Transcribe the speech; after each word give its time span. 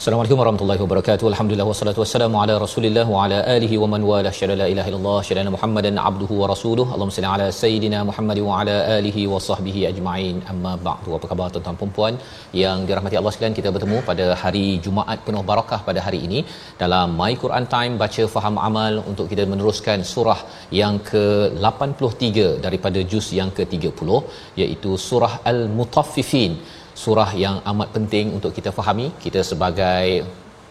Assalamualaikum 0.00 0.38
warahmatullahi 0.40 0.80
wabarakatuh. 0.82 1.24
Alhamdulillah 1.30 1.66
wassalatu 1.70 2.00
wassalamu 2.02 2.36
ala 2.42 2.54
Rasulillah 2.62 3.02
wa 3.14 3.24
ala 3.24 3.38
alihi 3.54 3.80
wa 3.82 3.88
man 3.92 4.02
wala 4.10 4.30
syada 4.38 4.54
la 4.60 4.66
ilaha 4.72 4.88
illallah 4.90 5.18
syada 5.28 5.52
Muhammadan 5.54 6.00
abduhu 6.10 6.38
wa 6.42 6.46
rasuluh. 6.52 6.86
Allahumma 6.94 7.16
salli 7.16 7.28
ala 7.32 7.48
sayidina 7.58 7.98
Muhammad 8.10 8.38
wa 8.46 8.54
ala 8.60 8.76
alihi 8.94 9.24
wa 9.32 9.40
sahbihi 9.48 9.82
ajma'in. 9.90 10.38
Amma 10.52 10.72
ba'du. 10.86 11.10
Apa 11.18 11.28
khabar 11.32 11.48
tuan-tuan 11.52 11.76
dan 11.82 11.92
puan 11.98 12.14
yang 12.62 12.78
dirahmati 12.88 13.20
Allah 13.20 13.34
sekalian? 13.36 13.58
Kita 13.60 13.74
bertemu 13.76 13.98
pada 14.08 14.28
hari 14.44 14.64
Jumaat 14.88 15.20
penuh 15.28 15.44
barakah 15.52 15.80
pada 15.90 16.00
hari 16.06 16.22
ini 16.30 16.40
dalam 16.82 17.20
My 17.20 17.32
Quran 17.44 17.66
Time 17.76 18.00
baca 18.06 18.24
faham 18.38 18.56
amal 18.70 19.04
untuk 19.12 19.28
kita 19.34 19.46
meneruskan 19.52 20.00
surah 20.14 20.40
yang 20.82 20.96
ke-83 21.12 22.26
daripada 22.66 23.02
juz 23.12 23.28
yang 23.42 23.52
ke-30 23.60 24.08
iaitu 24.64 24.92
surah 25.10 25.34
Al-Mutaffifin 25.52 26.54
surah 27.04 27.30
yang 27.44 27.56
amat 27.72 27.88
penting 27.96 28.26
untuk 28.36 28.52
kita 28.58 28.70
fahami. 28.78 29.06
Kita 29.24 29.40
sebagai 29.50 30.06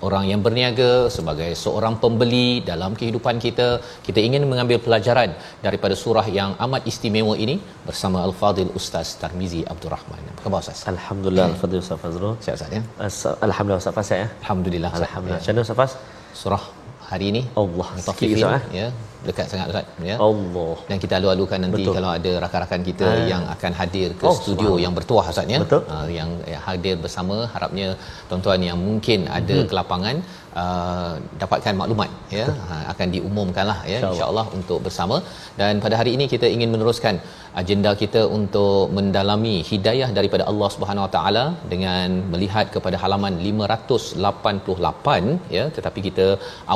orang 0.08 0.25
yang 0.31 0.41
berniaga 0.45 0.91
sebagai 1.16 1.49
seorang 1.61 1.95
pembeli 2.03 2.49
dalam 2.69 2.91
kehidupan 2.99 3.35
kita 3.45 3.67
kita 4.08 4.19
ingin 4.27 4.44
mengambil 4.51 4.78
pelajaran 4.85 5.31
daripada 5.66 5.95
surah 6.03 6.25
yang 6.40 6.51
amat 6.66 6.88
istimewa 6.91 7.34
ini 7.45 7.56
bersama 7.88 8.19
al-fadil 8.28 8.72
ustaz 8.79 9.09
Tarmizi 9.23 9.62
Abdul 9.73 9.91
Rahman. 9.95 10.22
Apa 10.31 10.41
khabar 10.45 10.59
ustaz? 10.66 10.81
Alhamdulillah 10.94 11.47
Al-Fadhil 11.51 11.81
Ustaz 11.85 12.00
Fazrul. 12.06 12.34
Sihat 12.46 12.56
ustaz 12.59 12.78
ya? 12.78 12.81
As- 13.07 13.38
Alhamdulillah 13.47 13.84
Ustaz 13.84 13.97
Faz 14.00 14.11
ya? 14.23 14.28
Alhamdulillah. 14.44 14.91
Alhamdulillah. 15.01 15.44
Macam 15.44 15.53
mana 15.56 15.67
Ustaz 15.67 15.79
Faz? 15.81 15.94
surah 16.41 16.63
hari 17.11 17.25
ini. 17.34 17.41
Allah 17.61 17.88
sikit 18.07 18.28
Ustaz, 18.38 18.75
ya 18.81 18.88
dekat 19.28 19.46
sangat 19.52 19.68
Ustaz 19.72 19.85
ya 20.09 20.16
Allah 20.28 20.75
dan 20.90 20.97
kita 21.03 21.13
alu-alukan 21.19 21.59
nanti 21.63 21.84
Betul. 21.84 21.96
Kalau 21.97 22.12
ada 22.18 22.31
rakan-rakan 22.44 22.81
kita 22.90 23.07
Ah. 23.09 23.25
yang 23.31 23.44
akan 23.56 23.72
hadir 23.80 24.09
ke 24.19 24.24
Oh, 24.30 24.35
studio 24.40 24.72
yang 24.84 24.94
bertuah 24.97 25.25
Ustaz 25.34 25.47
ya 25.53 25.59
Betul. 25.63 25.81
uh, 25.96 26.07
yang 26.18 26.30
yang 26.52 26.63
hadir 26.68 26.96
bersama 27.06 27.35
harapnya 27.53 27.88
tuan-tuan 28.29 28.62
yang 28.69 28.79
mungkin 28.88 29.28
ada 29.40 29.58
hmm. 29.59 29.68
kelapangan 29.72 30.16
uh, 30.61 31.13
dapatkan 31.41 31.73
maklumat 31.81 32.09
ya. 32.37 32.45
Uh, 32.53 32.83
akan 32.93 33.07
diumumkanlah 33.15 33.77
ya 33.81 33.89
InsyaAllah. 33.89 34.13
insya-Allah 34.13 34.45
untuk 34.59 34.79
bersama. 34.85 35.17
Dan 35.59 35.73
pada 35.85 35.95
hari 35.99 36.11
ini 36.17 36.25
kita 36.33 36.47
ingin 36.55 36.69
meneruskan 36.75 37.15
agenda 37.61 37.91
kita 38.01 38.21
untuk 38.37 38.81
mendalami 38.97 39.55
hidayah 39.71 40.09
daripada 40.17 40.43
Allah 40.51 40.69
Subhanahu 40.75 41.05
Wa 41.07 41.11
Taala 41.15 41.45
dengan 41.73 42.07
melihat 42.33 42.65
kepada 42.75 42.97
halaman 43.03 43.35
588 43.49 45.55
ya. 45.57 45.65
Tetapi 45.77 45.99
kita 46.07 46.27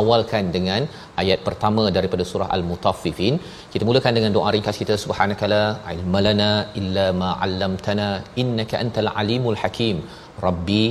awalkan 0.01 0.44
dengan 0.57 0.84
ayat 1.23 1.41
pertama 1.47 1.85
daripada 1.97 2.25
surah 2.31 2.50
Al-Mutaffifin. 2.57 3.35
Kita 3.75 3.84
mulakan 3.90 4.16
dengan 4.19 4.34
doa 4.38 4.51
ringkas 4.57 4.79
kita 4.84 4.97
subhanakala 5.05 5.63
ilmalana 5.95 6.51
illa 6.81 7.07
ma 7.23 7.31
'allamtana 7.45 8.09
innaka 8.44 8.78
antal 8.84 9.11
alimul 9.23 9.59
hakim. 9.63 9.97
Rabbi 10.47 10.84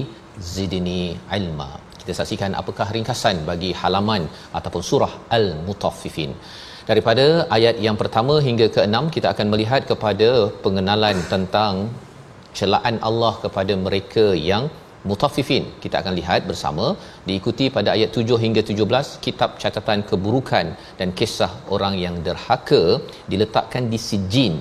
zidni 0.54 1.02
ilma 1.38 1.70
kita 2.02 2.14
saksikan 2.18 2.52
apakah 2.60 2.86
ringkasan 2.96 3.38
bagi 3.50 3.70
halaman 3.80 4.24
ataupun 4.58 4.82
surah 4.90 5.12
Al-Mutaffifin. 5.38 6.32
Daripada 6.90 7.26
ayat 7.56 7.76
yang 7.86 7.96
pertama 8.00 8.34
hingga 8.46 8.66
ke-6 8.76 9.02
kita 9.16 9.26
akan 9.34 9.46
melihat 9.52 9.82
kepada 9.90 10.30
pengenalan 10.64 11.18
tentang 11.32 11.74
celaan 12.58 12.96
Allah 13.08 13.34
kepada 13.44 13.74
mereka 13.84 14.24
yang 14.50 14.64
mutaffifin. 15.08 15.64
Kita 15.84 15.96
akan 16.02 16.14
lihat 16.20 16.40
bersama 16.50 16.86
diikuti 17.28 17.66
pada 17.76 17.88
ayat 17.96 18.10
7 18.18 18.38
hingga 18.44 18.62
17 18.70 19.10
kitab 19.26 19.50
catatan 19.62 20.02
keburukan 20.10 20.66
dan 21.00 21.10
kisah 21.20 21.52
orang 21.76 21.96
yang 22.04 22.16
derhaka 22.26 22.82
diletakkan 23.32 23.86
di 23.92 24.00
sijin. 24.08 24.54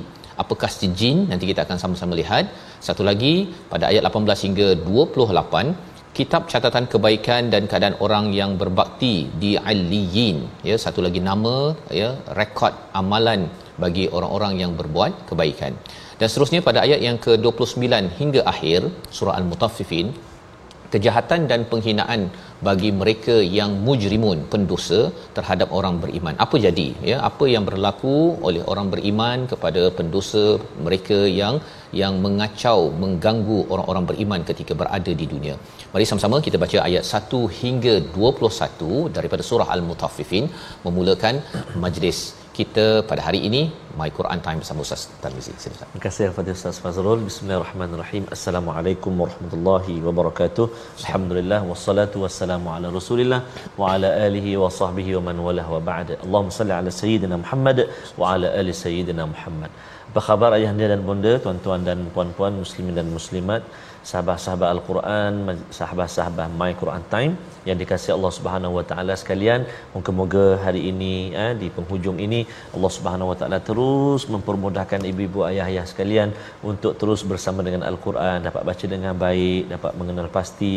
Apakah 0.44 0.69
sijin? 0.80 1.18
Nanti 1.31 1.46
kita 1.51 1.62
akan 1.66 1.78
sama-sama 1.84 2.13
lihat. 2.22 2.46
Satu 2.88 3.03
lagi 3.09 3.34
pada 3.72 3.85
ayat 3.91 4.03
18 4.09 4.46
hingga 4.46 4.68
28 4.85 5.91
kitab 6.17 6.41
catatan 6.51 6.85
kebaikan 6.91 7.44
dan 7.53 7.63
keadaan 7.72 7.95
orang 8.05 8.25
yang 8.39 8.51
berbakti 8.61 9.16
di 9.41 9.51
Aliyin 9.72 10.38
ya 10.69 10.75
satu 10.83 10.99
lagi 11.05 11.22
nama 11.29 11.55
ya 11.99 12.09
rekod 12.39 12.73
amalan 13.01 13.44
bagi 13.83 14.05
orang-orang 14.17 14.53
yang 14.61 14.71
berbuat 14.79 15.11
kebaikan. 15.29 15.73
Dan 16.19 16.27
seterusnya 16.31 16.59
pada 16.67 16.79
ayat 16.85 17.00
yang 17.05 17.17
ke-29 17.25 17.85
hingga 18.19 18.41
akhir 18.51 18.81
surah 19.17 19.35
al-mutaffifin 19.39 20.07
kejahatan 20.94 21.41
dan 21.52 21.62
penghinaan 21.72 22.22
bagi 22.68 22.90
mereka 23.02 23.35
yang 23.57 23.72
mujrimun 23.85 24.40
pendosa 24.53 25.00
terhadap 25.38 25.69
orang 25.79 25.96
beriman. 26.03 26.35
Apa 26.46 26.56
jadi? 26.66 26.88
Ya 27.09 27.18
apa 27.29 27.46
yang 27.53 27.63
berlaku 27.69 28.16
oleh 28.47 28.63
orang 28.72 28.88
beriman 28.94 29.40
kepada 29.51 29.84
pendosa 30.00 30.44
mereka 30.88 31.19
yang 31.41 31.56
yang 32.01 32.13
mengacau 32.25 32.80
mengganggu 33.03 33.59
orang-orang 33.74 34.06
beriman 34.12 34.44
ketika 34.50 34.75
berada 34.81 35.13
di 35.22 35.28
dunia? 35.34 35.56
Mari 35.94 36.06
sama-sama 36.12 36.40
kita 36.47 36.59
baca 36.66 36.78
ayat 36.90 37.06
1 37.22 37.41
hingga 37.62 37.96
21 38.19 39.16
daripada 39.18 39.46
surah 39.50 39.69
al-mutaffifin 39.78 40.47
memulakan 40.85 41.38
majlis 41.85 42.19
kita 42.57 42.85
pada 43.09 43.22
hari 43.28 43.40
ini 43.47 43.62
My 44.00 44.09
Quran 44.18 44.40
Time 44.46 44.59
bersama 44.62 44.84
Ustaz 44.85 45.02
Tarmizi. 45.24 45.53
Terima 45.63 46.02
kasih 46.06 46.25
kepada 46.31 46.56
Ustaz 46.57 46.78
Fazrul. 46.84 47.22
Bismillahirrahmanirrahim. 47.29 48.24
Assalamualaikum 48.35 49.13
warahmatullahi 49.24 49.96
wabarakatuh. 50.07 50.65
Alhamdulillah 51.01 51.60
wassalatu 51.71 52.24
wassalamu 52.24 52.74
ala 52.75 52.89
Rasulillah 53.00 53.42
wa 53.81 53.94
ala 53.94 54.12
alihi 54.27 54.54
wa 54.63 54.69
sahbihi 54.80 55.18
wa 55.18 55.24
man 55.30 55.39
walah 55.48 55.68
wa 55.75 55.81
ba'd. 55.92 56.10
Allahumma 56.25 56.57
salli 56.60 56.75
ala 56.80 56.94
sayyidina 57.01 57.38
Muhammad 57.44 57.80
wa 58.21 58.33
ala 58.33 58.50
ali 58.62 58.75
sayyidina 58.86 59.25
Muhammad. 59.33 59.71
Apa 60.12 60.21
khabar 60.27 60.50
ayahanda 60.56 60.86
dan 60.92 61.01
bonda, 61.07 61.33
tuan-tuan 61.44 61.81
dan 61.89 62.00
puan-puan 62.15 62.54
muslimin 62.63 62.95
dan 63.00 63.07
muslimat, 63.18 63.62
sahabat-sahabat 64.10 64.68
Al-Quran, 64.75 65.33
sahabat-sahabat 65.77 66.50
My 66.62 66.71
Quran 66.81 67.04
Time 67.13 67.33
yang 67.68 67.77
dikasihi 67.81 68.13
Allah 68.18 68.31
Subhanahu 68.38 68.74
Wa 68.77 68.83
Taala 68.89 69.13
sekalian. 69.21 69.62
Moga-moga 69.94 70.45
hari 70.65 70.81
ini 70.92 71.13
eh, 71.44 71.54
di 71.62 71.68
penghujung 71.75 72.18
ini 72.25 72.42
Allah 72.75 72.92
Subhanahu 72.98 73.31
Wa 73.31 73.38
Taala 73.42 73.60
terus 73.69 73.81
mempermudahkan 74.33 75.01
ibu-ibu 75.10 75.39
ayah-ayah 75.50 75.86
sekalian 75.92 76.30
untuk 76.72 76.94
terus 77.00 77.22
bersama 77.31 77.60
dengan 77.68 77.83
Al-Quran, 77.89 78.38
dapat 78.48 78.63
baca 78.69 78.86
dengan 78.94 79.13
baik, 79.25 79.62
dapat 79.75 79.92
mengenal 80.00 80.28
pasti 80.38 80.72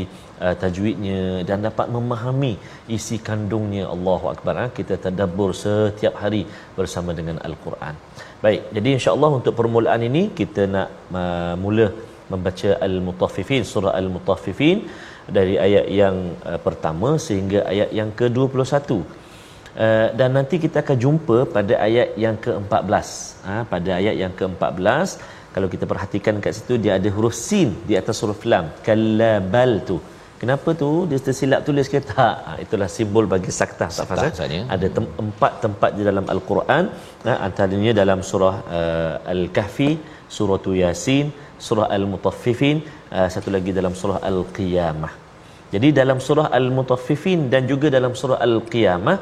uh, 0.45 0.55
tajwidnya 0.63 1.21
dan 1.49 1.59
dapat 1.69 1.87
memahami 1.97 2.53
isi 2.97 3.19
kandungnya. 3.29 3.85
Allahu 3.95 4.29
Akbar. 4.35 4.55
Eh. 4.65 4.71
Kita 4.79 4.97
tadabbur 5.07 5.51
setiap 5.65 6.17
hari 6.23 6.43
bersama 6.79 7.11
dengan 7.19 7.39
Al-Quran. 7.49 7.95
Baik, 8.45 8.63
jadi 8.77 8.89
insya-Allah 8.97 9.31
untuk 9.41 9.55
permulaan 9.61 10.03
ini 10.11 10.23
kita 10.41 10.65
nak 10.77 10.89
uh, 11.23 11.55
mula 11.65 11.89
membaca 12.33 12.71
Al-Mutaffifin 12.87 13.63
surah 13.73 13.93
Al-Mutaffifin 14.01 14.79
dari 15.37 15.55
ayat 15.67 15.87
yang 16.01 16.17
uh, 16.51 16.61
pertama 16.67 17.11
sehingga 17.27 17.61
ayat 17.73 17.91
yang 17.99 18.11
ke-21. 18.19 19.24
Uh, 19.75 20.09
dan 20.19 20.31
nanti 20.39 20.57
kita 20.65 20.77
akan 20.85 20.97
jumpa 21.05 21.37
pada 21.55 21.75
ayat 21.87 22.09
yang 22.25 22.37
ke-14. 22.45 23.09
Ha, 23.47 23.55
pada 23.73 23.91
ayat 24.01 24.15
yang 24.23 24.33
ke-14 24.39 25.09
kalau 25.55 25.69
kita 25.73 25.85
perhatikan 25.93 26.35
kat 26.45 26.53
situ 26.59 26.75
dia 26.85 26.93
ada 26.99 27.09
huruf 27.17 27.35
sin 27.47 27.71
di 27.89 27.95
atas 28.01 28.23
huruf 28.23 28.43
lam. 28.53 28.67
Kallabal 28.87 29.73
tu. 29.91 29.99
kenapa 30.45 30.71
tu 30.81 30.89
dia 31.11 31.19
tersilap 31.27 31.61
tulis 31.67 31.89
ke 31.93 31.99
tak 32.11 32.37
ha, 32.47 32.53
itulah 32.65 32.89
simbol 32.97 33.27
bagi 33.35 33.51
saktah 33.59 33.89
tak 33.99 34.07
faham 34.11 34.33
ya. 34.57 34.63
ada 34.75 34.87
tem- 34.97 35.15
empat 35.25 35.53
tempat 35.65 35.91
di 35.99 36.03
dalam 36.09 36.25
al-Quran 36.35 36.85
ha, 37.27 37.33
antaranya 37.47 37.93
dalam 38.01 38.21
surah 38.31 38.57
uh, 38.79 39.15
al-kahfi 39.35 39.91
surah 40.37 40.59
yasin 40.83 41.27
surah 41.67 41.89
al-mutaffifin 41.97 42.77
uh, 43.17 43.29
satu 43.35 43.51
lagi 43.57 43.73
dalam 43.79 43.95
surah 44.01 44.19
al-qiyamah 44.31 45.13
jadi 45.75 45.89
dalam 46.01 46.19
surah 46.27 46.49
al-mutaffifin 46.59 47.41
dan 47.55 47.65
juga 47.73 47.89
dalam 47.97 48.13
surah 48.21 48.39
al-qiyamah 48.49 49.19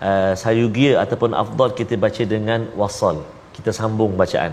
uh, 0.00 0.32
sayugia 0.42 0.92
ataupun 1.04 1.32
afdal 1.42 1.70
kita 1.80 1.94
baca 2.04 2.22
dengan 2.34 2.66
wasal 2.80 3.22
kita 3.56 3.70
sambung 3.80 4.14
bacaan 4.22 4.52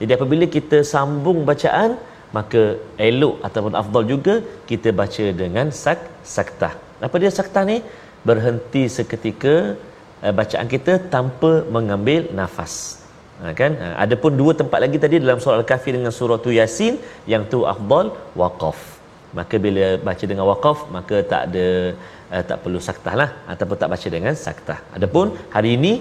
jadi 0.00 0.12
apabila 0.18 0.46
kita 0.56 0.78
sambung 0.94 1.38
bacaan 1.50 1.90
maka 2.36 2.62
elok 3.08 3.34
ataupun 3.46 3.74
afdal 3.80 4.04
juga 4.12 4.34
kita 4.70 4.90
baca 5.00 5.24
dengan 5.42 5.66
sak 5.82 6.00
saktah. 6.36 6.72
Apa 7.06 7.16
dia 7.22 7.30
saktah 7.38 7.62
ni? 7.70 7.78
Berhenti 8.28 8.82
seketika 8.96 9.54
uh, 10.24 10.32
bacaan 10.40 10.66
kita 10.74 10.92
tanpa 11.14 11.50
mengambil 11.76 12.20
nafas. 12.38 12.74
Ha, 13.42 13.50
kan? 13.60 13.72
Ha, 13.82 13.86
ada 14.04 14.14
pun 14.22 14.32
dua 14.40 14.52
tempat 14.60 14.78
lagi 14.84 14.98
tadi 15.04 15.16
dalam 15.24 15.38
surah 15.42 15.58
Al-Kahfi 15.60 15.90
dengan 15.96 16.12
surah 16.18 16.38
tu 16.44 16.50
Yasin 16.58 16.94
yang 17.32 17.42
tu 17.52 17.60
afdal 17.74 18.14
waqaf. 18.40 18.93
Maka 19.38 19.56
bila 19.66 19.86
baca 20.08 20.24
dengan 20.30 20.44
waqaf 20.50 20.78
maka 20.96 21.16
tak 21.32 21.42
ada 21.48 21.66
uh, 22.34 22.42
tak 22.50 22.58
perlu 22.62 22.80
saktah 22.88 23.14
lah 23.20 23.30
ataupun 23.52 23.76
tak 23.82 23.90
baca 23.94 24.08
dengan 24.16 24.34
saktah. 24.44 24.78
Adapun 24.96 25.26
hari 25.54 25.70
ini 25.78 25.92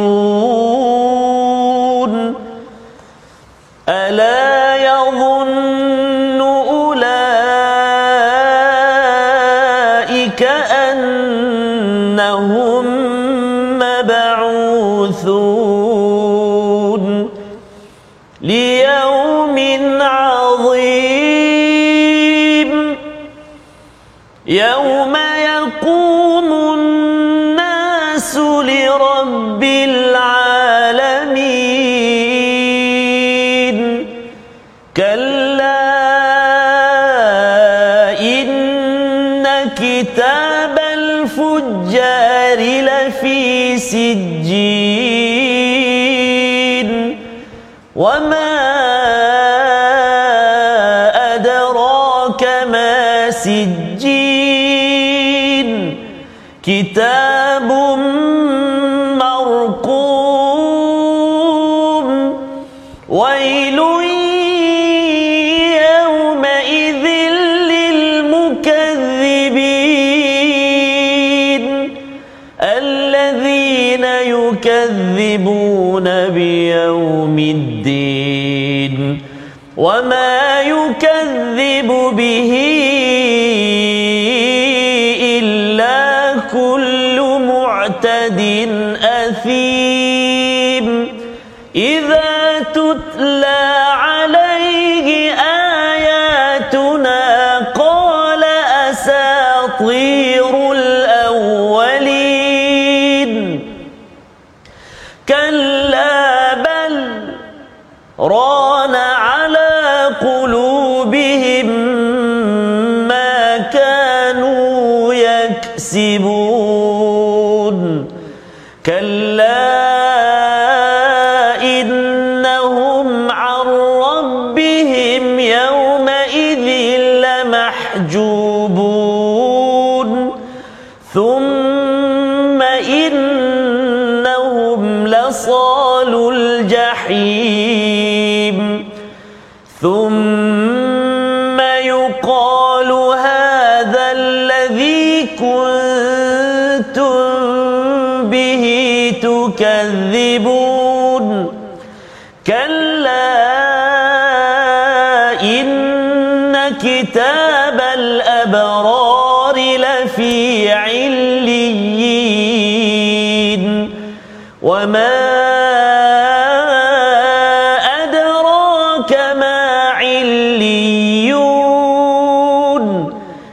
يكذب 81.78 82.16
به 82.16 82.52
إلا 85.38 86.34
كل 86.52 87.20
معتد 87.46 88.40
أثيم 89.02 90.47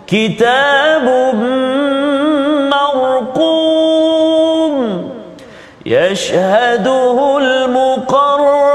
كتاب 0.07 1.35
مرقوم 2.71 4.75
يشهده 5.87 7.39
المقربون 7.39 8.67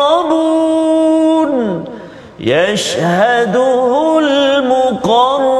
يشهده 2.39 4.19
المقربون. 4.19 5.51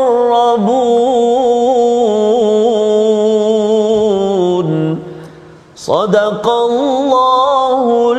صدق 5.76 6.50
الله 6.50 8.14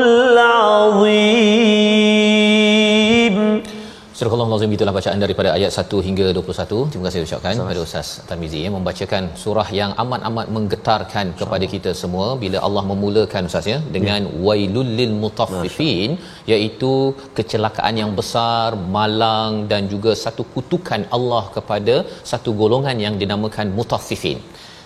Surah 4.22 4.34
Allah 4.36 4.50
Lazim 4.50 4.72
itulah 4.74 4.92
bacaan 4.96 5.20
daripada 5.22 5.48
ayat 5.54 5.70
1 5.82 6.00
hingga 6.06 6.26
21. 6.36 6.76
Terima 6.90 7.04
kasih 7.06 7.20
ucapkan 7.26 7.54
kepada 7.60 7.80
Ustaz 7.86 8.08
Tarmizi 8.28 8.60
ya 8.64 8.70
membacakan 8.74 9.22
surah 9.42 9.66
yang 9.78 9.92
amat-amat 10.02 10.46
menggetarkan 10.56 11.26
kepada 11.40 11.66
kita 11.72 11.90
semua 12.02 12.26
bila 12.42 12.58
Allah 12.66 12.84
memulakan 12.90 13.48
Ustaz 13.50 13.66
ya 13.72 13.78
dengan 13.96 14.20
ya. 14.28 14.34
wailul 14.44 14.90
lil 14.98 15.14
mutaffifin 15.22 16.12
iaitu 16.52 16.92
kecelakaan 17.38 17.98
yang 18.02 18.12
besar, 18.20 18.68
malang 18.98 19.66
dan 19.72 19.90
juga 19.94 20.14
satu 20.24 20.44
kutukan 20.54 21.02
Allah 21.18 21.44
kepada 21.56 21.96
satu 22.32 22.52
golongan 22.62 22.98
yang 23.06 23.16
dinamakan 23.24 23.74
mutaffifin. 23.80 24.38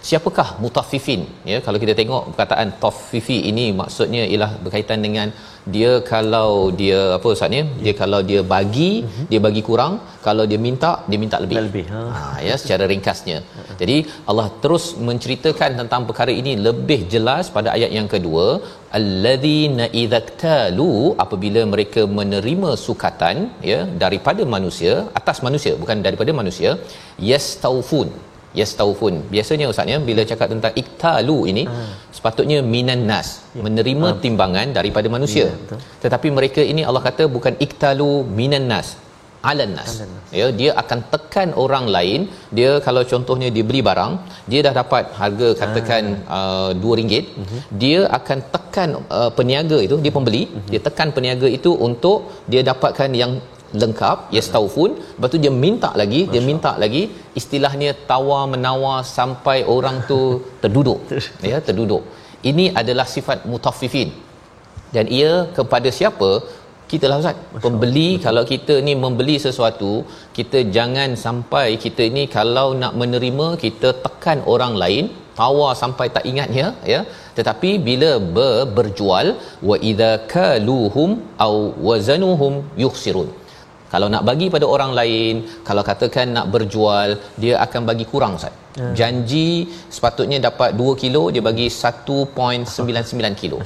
Siapakah 0.08 0.48
mutaffifin? 0.62 1.22
Ya, 1.50 1.58
kalau 1.66 1.78
kita 1.82 1.94
tengok 2.00 2.22
perkataan 2.30 2.68
taffifi 2.82 3.38
ini 3.50 3.66
maksudnya 3.80 4.22
ialah 4.32 4.50
berkaitan 4.64 5.00
dengan 5.06 5.28
dia 5.75 5.92
kalau 6.10 6.50
dia 6.80 6.98
apa 7.16 7.28
ustaz 7.34 7.50
ni 7.54 7.60
dia 7.84 7.94
kalau 8.00 8.20
dia 8.28 8.40
bagi 8.52 8.90
uh-huh. 9.02 9.26
dia 9.30 9.40
bagi 9.46 9.62
kurang 9.68 9.94
kalau 10.26 10.44
dia 10.50 10.58
minta 10.66 10.90
dia 11.10 11.18
minta 11.22 11.38
lebih 11.44 11.56
lebih 11.68 11.84
ha. 11.94 12.02
ha 12.16 12.20
ya 12.48 12.54
secara 12.62 12.84
ringkasnya 12.92 13.38
jadi 13.80 13.96
Allah 14.30 14.46
terus 14.64 14.84
menceritakan 15.08 15.72
tentang 15.80 16.04
perkara 16.10 16.34
ini 16.42 16.54
lebih 16.68 17.00
jelas 17.14 17.50
pada 17.56 17.70
ayat 17.76 17.90
yang 17.98 18.08
kedua 18.14 18.46
alladzina 18.98 19.86
idzaktalu 20.02 20.92
apabila 21.25 21.62
mereka 21.75 22.04
menerima 22.20 22.70
sukatan 22.86 23.36
ya 23.72 23.80
daripada 24.04 24.44
manusia 24.56 24.94
atas 25.20 25.40
manusia 25.48 25.75
bukan 25.82 26.06
daripada 26.06 26.32
manusia 26.42 26.72
yastaufun 27.30 28.08
yastaufun 28.60 29.14
biasanya 29.34 29.66
ustaz 29.72 29.92
ya 29.92 29.98
bila 30.08 30.22
cakap 30.30 30.48
tentang 30.54 30.75
iktalu 30.82 31.38
ini 31.52 31.64
ha. 31.70 31.82
sepatutnya 32.16 32.58
minan 32.75 33.02
nas 33.10 33.28
ya. 33.56 33.62
menerima 33.66 34.08
ha. 34.12 34.18
timbangan 34.25 34.68
daripada 34.78 35.10
manusia 35.16 35.48
ya, 35.48 35.78
tetapi 36.04 36.30
mereka 36.38 36.62
ini 36.72 36.84
Allah 36.88 37.02
kata 37.08 37.26
bukan 37.36 37.56
iktalu 37.66 38.10
minan 38.40 38.66
nas 38.72 38.90
alan 39.50 39.72
nas 39.78 39.92
ya 40.38 40.46
dia 40.60 40.70
akan 40.82 41.00
tekan 41.12 41.48
orang 41.64 41.84
lain 41.96 42.20
dia 42.58 42.70
kalau 42.86 43.02
contohnya 43.12 43.48
dia 43.56 43.64
beli 43.68 43.80
barang 43.88 44.12
dia 44.50 44.60
dah 44.66 44.75
dapat 44.80 45.04
harga 45.20 45.48
katakan 45.62 46.04
uh, 46.38 46.70
RM2 46.96 47.14
uh-huh. 47.42 47.60
dia 47.82 48.00
akan 48.18 48.38
tekan 48.54 48.90
uh, 49.18 49.30
peniaga 49.38 49.78
itu 49.86 49.98
dia 50.06 50.14
pembeli 50.16 50.42
uh-huh. 50.46 50.70
dia 50.72 50.80
tekan 50.86 51.10
peniaga 51.18 51.50
itu 51.58 51.72
untuk 51.88 52.18
dia 52.54 52.64
dapatkan 52.70 53.12
yang 53.22 53.34
lengkap 53.82 54.18
yastaufun 54.37 54.90
lepas 55.14 55.30
tu 55.32 55.38
dia 55.44 55.52
minta 55.64 55.90
lagi 56.00 56.20
Masya. 56.23 56.32
dia 56.32 56.42
minta 56.49 56.73
lagi 56.82 57.02
istilahnya 57.40 57.90
tawar 58.11 58.42
menawar 58.52 58.99
sampai 59.16 59.58
orang 59.76 59.99
tu 60.11 60.20
terduduk. 60.62 61.00
Ya 61.52 61.58
terduduk. 61.68 62.02
Ini 62.50 62.64
adalah 62.80 63.06
sifat 63.14 63.38
mutaffifin. 63.50 64.11
Dan 64.94 65.06
ia 65.18 65.32
kepada 65.56 65.90
siapa? 65.99 66.30
Kita 66.90 67.04
lah 67.11 67.18
ustaz. 67.23 67.38
Pembeli 67.64 68.08
Masya. 68.08 68.25
kalau 68.26 68.42
kita 68.52 68.75
ni 68.87 68.92
membeli 69.04 69.37
sesuatu 69.46 69.92
kita 70.38 70.58
jangan 70.76 71.11
sampai 71.25 71.66
kita 71.85 72.04
ni 72.16 72.25
kalau 72.37 72.68
nak 72.82 72.94
menerima 73.02 73.46
kita 73.64 73.90
tekan 74.04 74.40
orang 74.54 74.75
lain 74.82 75.06
tawar 75.40 75.73
sampai 75.82 76.06
tak 76.16 76.25
ingatnya 76.30 76.66
ya. 76.92 77.00
Tetapi 77.38 77.70
bila 77.88 78.11
ber, 78.37 78.54
berjual 78.76 79.26
wa 79.68 79.76
idza 79.90 80.12
kaluhum 80.35 81.11
au 81.46 81.56
wazanuhum 81.88 82.54
yukhsirun 82.85 83.28
kalau 83.96 84.08
nak 84.12 84.24
bagi 84.28 84.46
pada 84.54 84.68
orang 84.74 84.92
lain 84.98 85.34
kalau 85.68 85.80
katakan 85.90 86.36
nak 86.36 86.46
berjual 86.52 87.16
dia 87.40 87.56
akan 87.64 87.82
bagi 87.88 88.04
kurang 88.12 88.36
Ustaz 88.36 88.52
hmm. 88.78 88.95
janji 88.99 89.49
sepatutnya 89.97 90.38
dapat 90.47 90.71
2 90.80 90.95
kilo 91.02 91.23
dia 91.35 91.42
bagi 91.49 91.66
1.99 91.76 93.40
kilo 93.40 93.59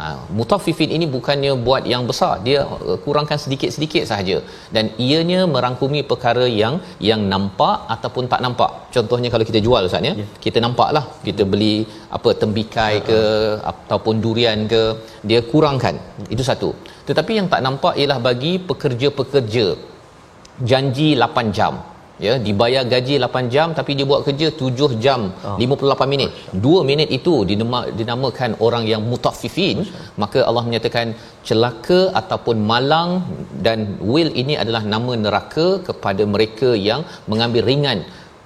ha, 0.00 0.06
mutaffifin 0.38 0.92
ini 0.96 1.06
bukannya 1.16 1.52
buat 1.66 1.84
yang 1.92 2.04
besar 2.10 2.32
dia 2.46 2.60
uh, 2.64 2.98
kurangkan 3.04 3.40
sedikit-sedikit 3.44 4.04
sahaja 4.10 4.36
dan 4.76 4.84
ianya 5.06 5.40
merangkumi 5.54 6.02
perkara 6.12 6.46
yang 6.62 6.76
yang 7.10 7.22
nampak 7.32 7.76
ataupun 7.96 8.26
tak 8.32 8.42
nampak 8.46 8.70
contohnya 8.96 9.30
kalau 9.34 9.46
kita 9.50 9.62
jual 9.66 9.88
Ustaz 9.90 10.08
ya 10.10 10.14
yeah. 10.22 10.30
kita 10.44 10.58
nampaklah 10.66 11.04
kita 11.28 11.44
beli 11.52 11.74
apa 12.16 12.30
tembikai 12.42 12.94
ke 13.10 13.20
uh-huh. 13.20 13.70
ataupun 13.72 14.14
durian 14.24 14.60
ke 14.72 14.82
dia 15.30 15.40
kurangkan 15.50 15.94
hmm. 15.98 16.32
itu 16.34 16.44
satu 16.50 16.70
tetapi 17.08 17.32
yang 17.38 17.46
tak 17.52 17.62
nampak 17.66 17.94
ialah 18.00 18.18
bagi 18.28 18.52
pekerja-pekerja 18.70 19.66
janji 20.70 21.08
8 21.16 21.56
jam 21.58 21.74
ya 22.26 22.34
dibayar 22.46 22.82
gaji 22.92 23.14
8 23.26 23.52
jam 23.54 23.68
tapi 23.78 23.90
dia 23.98 24.06
buat 24.10 24.22
kerja 24.26 24.48
7 24.60 24.98
jam 25.04 25.20
oh. 25.50 25.56
58 25.66 26.12
minit 26.12 26.30
2 26.68 26.88
minit 26.90 27.08
itu 27.18 27.34
dinama, 27.50 27.80
dinamakan 28.00 28.52
orang 28.66 28.84
yang 28.92 29.02
mutaffifin 29.10 29.78
maka 30.22 30.40
Allah 30.48 30.64
menyatakan 30.68 31.08
celaka 31.48 32.00
ataupun 32.20 32.56
malang 32.72 33.10
dan 33.66 33.78
will 34.12 34.30
ini 34.42 34.56
adalah 34.62 34.82
nama 34.94 35.12
neraka 35.24 35.68
kepada 35.88 36.24
mereka 36.34 36.70
yang 36.88 37.02
mengambil 37.32 37.64
ringan 37.70 38.00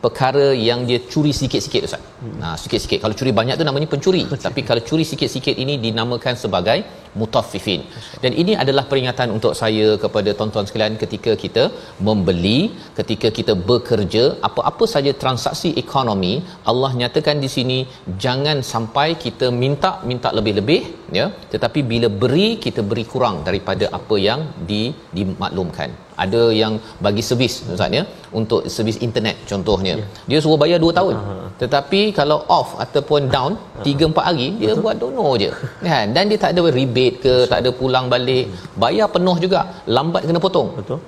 perkara 0.04 0.46
yang 0.68 0.80
dia 0.88 0.98
curi 1.12 1.32
sikit-sikit 1.40 1.82
ustaz. 1.88 2.02
Hmm. 2.22 2.36
Nah, 2.42 2.54
sikit-sikit. 2.62 2.98
Kalau 3.04 3.14
curi 3.18 3.32
banyak 3.40 3.54
tu 3.60 3.64
namanya 3.68 3.88
pencuri. 3.92 4.22
Betul. 4.26 4.42
Tapi 4.46 4.60
kalau 4.68 4.82
curi 4.88 5.04
sikit-sikit 5.10 5.56
ini 5.64 5.74
dinamakan 5.86 6.34
sebagai 6.42 6.78
mutaffifin. 7.20 7.80
Dan 8.22 8.32
ini 8.42 8.52
adalah 8.62 8.84
peringatan 8.90 9.28
untuk 9.36 9.54
saya 9.60 9.88
kepada 10.04 10.30
tuan-tuan 10.38 10.68
sekalian 10.68 10.96
ketika 11.02 11.32
kita 11.44 11.64
membeli, 12.08 12.60
ketika 12.98 13.30
kita 13.38 13.54
bekerja, 13.70 14.24
apa-apa 14.48 14.86
saja 14.94 15.12
transaksi 15.24 15.72
ekonomi, 15.84 16.34
Allah 16.72 16.92
nyatakan 17.02 17.38
di 17.44 17.50
sini 17.56 17.78
jangan 18.24 18.60
sampai 18.72 19.08
kita 19.24 19.48
minta 19.62 19.92
minta 20.10 20.30
lebih-lebih 20.38 20.80
ya, 21.18 21.26
tetapi 21.52 21.82
bila 21.92 22.10
beri 22.22 22.48
kita 22.64 22.82
beri 22.92 23.04
kurang 23.12 23.38
daripada 23.48 23.86
apa 24.00 24.16
yang 24.28 24.42
di 24.70 24.82
dimaklumkan 25.18 25.92
ada 26.24 26.42
yang 26.60 26.72
bagi 27.04 27.22
servis 27.28 27.54
ustaz 27.74 27.96
ya 27.98 28.02
untuk 28.40 28.60
servis 28.74 28.98
internet 29.06 29.36
contohnya 29.50 29.94
yeah. 30.00 30.08
dia 30.30 30.38
suruh 30.44 30.58
bayar 30.62 30.78
2 30.84 30.98
tahun 30.98 31.14
uh-huh. 31.18 31.48
tetapi 31.62 32.00
kalau 32.18 32.38
off 32.58 32.70
ataupun 32.84 33.22
down 33.34 33.52
3 33.82 33.92
uh-huh. 33.92 34.10
4 34.18 34.28
hari 34.28 34.48
dia 34.60 34.72
Betul. 34.72 34.82
buat 34.84 34.96
dono 35.02 35.28
je 35.42 35.50
kan 35.86 36.06
dan 36.16 36.24
dia 36.32 36.40
tak 36.44 36.52
ada 36.54 36.62
rebate 36.78 37.01
ke 37.24 37.34
Betul. 37.34 37.50
tak 37.50 37.58
ada 37.62 37.70
pulang 37.80 38.06
balik 38.14 38.44
bayar 38.84 39.08
penuh 39.14 39.36
juga. 39.44 39.60
Lambat 39.96 40.22
kena 40.28 40.42
potong. 40.46 40.70
Betul. 40.80 41.00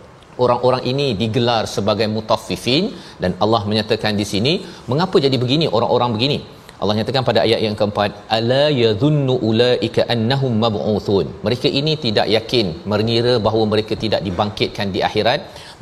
Orang-orang 0.45 0.83
ini 0.93 1.07
digelar 1.21 1.63
sebagai 1.75 2.07
mutaffifin 2.15 2.85
dan 3.23 3.33
Allah 3.45 3.63
menyatakan 3.71 4.13
di 4.21 4.27
sini 4.33 4.53
mengapa 4.91 5.17
jadi 5.27 5.37
begini 5.43 5.67
orang-orang 5.77 6.11
begini? 6.17 6.39
Allah 6.83 6.95
nyatakan 6.99 7.25
pada 7.29 7.41
ayat 7.47 7.61
yang 7.65 7.77
keempat 7.81 8.11
ala 8.37 8.63
yadhunnu 8.85 9.35
ulaika 9.49 10.03
annahum 10.15 10.53
mab'uthun. 10.65 11.27
Mereka 11.47 11.69
ini 11.81 11.93
tidak 12.05 12.27
yakin 12.37 12.67
mengira 12.93 13.35
bahawa 13.47 13.65
mereka 13.73 13.95
tidak 14.05 14.21
dibangkitkan 14.27 14.89
di 14.95 15.01
akhirat 15.09 15.41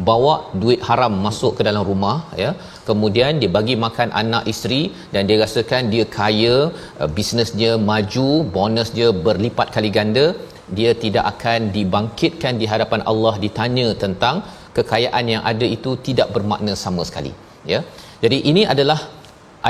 bawa 0.09 0.35
duit 0.63 0.81
haram 0.89 1.15
masuk 1.27 1.53
ke 1.59 1.63
dalam 1.69 1.83
rumah 1.91 2.17
ya 2.43 2.51
kemudian 2.89 3.41
dia 3.41 3.51
bagi 3.57 3.75
makan 3.85 4.09
anak 4.23 4.45
isteri 4.53 4.83
dan 5.13 5.23
dia 5.29 5.39
rasakan 5.45 5.91
dia 5.93 6.05
kaya 6.19 6.57
uh, 7.03 7.09
bisnes 7.17 7.53
dia 7.61 7.73
maju 7.91 8.31
bonus 8.57 8.91
dia 8.99 9.11
berlipat 9.27 9.69
kali 9.77 9.93
ganda. 9.99 10.27
Dia 10.77 10.91
tidak 11.03 11.25
akan 11.33 11.61
dibangkitkan 11.77 12.57
di 12.61 12.67
hadapan 12.73 13.01
Allah 13.11 13.35
ditanya 13.45 13.89
tentang 14.03 14.37
kekayaan 14.77 15.25
yang 15.33 15.43
ada 15.51 15.67
itu 15.77 15.91
tidak 16.07 16.29
bermakna 16.35 16.73
sama 16.85 17.03
sekali 17.09 17.33
ya. 17.73 17.81
Jadi 18.25 18.39
ini 18.51 18.63
adalah 18.75 19.01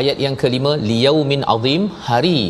ayat 0.01 0.17
yang 0.25 0.37
kelima 0.43 0.75
liyaumin 0.91 1.43
azim 1.55 1.85
hari. 2.09 2.41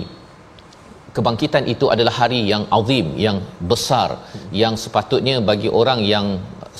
Kebangkitan 1.16 1.64
itu 1.72 1.86
adalah 1.94 2.14
hari 2.20 2.40
yang 2.50 2.62
azim 2.76 3.06
yang 3.24 3.38
besar 3.70 4.10
yang 4.62 4.74
sepatutnya 4.82 5.36
bagi 5.48 5.68
orang 5.80 6.00
yang 6.12 6.26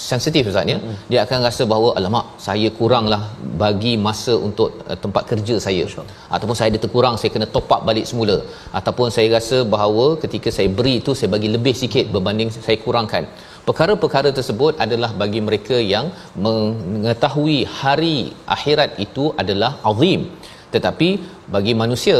sensitif 0.09 0.49
ustaz 0.51 0.73
ya? 0.73 0.77
Hmm. 0.83 0.97
dia 1.11 1.21
akan 1.25 1.39
rasa 1.47 1.63
bahawa 1.73 1.89
alamak 1.99 2.27
saya 2.47 2.69
kuranglah 2.79 3.23
bagi 3.63 3.93
masa 4.07 4.35
untuk 4.49 4.69
uh, 4.91 4.99
tempat 5.05 5.23
kerja 5.31 5.57
saya. 5.67 5.85
Sure. 5.93 6.07
ataupun 6.35 6.57
saya 6.59 6.69
ada 6.73 6.81
terkurang 6.85 7.15
saya 7.21 7.31
kena 7.35 7.49
top 7.55 7.73
up 7.77 7.83
balik 7.89 8.07
semula. 8.11 8.37
Ataupun 8.81 9.09
saya 9.17 9.29
rasa 9.39 9.59
bahawa 9.75 10.07
ketika 10.25 10.51
saya 10.57 10.69
beri 10.79 10.95
itu 11.03 11.15
saya 11.19 11.31
bagi 11.37 11.51
lebih 11.57 11.75
sikit 11.83 12.07
berbanding 12.15 12.51
saya 12.67 12.79
kurangkan. 12.85 13.27
Perkara-perkara 13.69 14.31
tersebut 14.39 14.75
adalah 14.85 15.11
bagi 15.23 15.41
mereka 15.49 15.77
yang 15.95 16.07
mengetahui 16.47 17.59
hari 17.81 18.17
akhirat 18.55 18.99
itu 19.07 19.27
adalah 19.43 19.73
azim 19.91 20.23
tetapi 20.75 21.09
bagi 21.55 21.73
manusia 21.83 22.19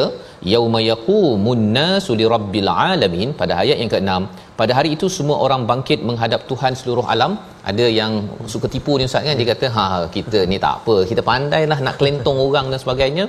yauma 0.53 0.81
yaqumun 0.91 1.61
nasu 1.77 2.13
lirabbil 2.21 2.71
alamin 2.91 3.31
pada 3.41 3.53
ayat 3.63 3.77
yang 3.83 3.91
ke-6 3.95 4.13
pada 4.61 4.73
hari 4.79 4.91
itu 4.97 5.07
semua 5.17 5.37
orang 5.45 5.63
bangkit 5.71 6.01
menghadap 6.09 6.41
Tuhan 6.51 6.73
seluruh 6.81 7.05
alam. 7.13 7.33
Ada 7.71 7.87
yang 7.99 8.13
suka 8.53 8.67
tipu 8.75 8.93
ni 8.99 9.05
ustaz 9.09 9.25
kan? 9.29 9.35
Dia 9.41 9.47
kata 9.53 9.67
ha 9.77 9.85
kita 10.17 10.39
ni 10.51 10.57
tak 10.65 10.75
apa 10.81 10.97
kita 11.11 11.23
pandailah 11.31 11.79
nak 11.87 11.97
kelentong 12.01 12.39
orang 12.47 12.67
dan 12.73 12.81
sebagainya. 12.85 13.25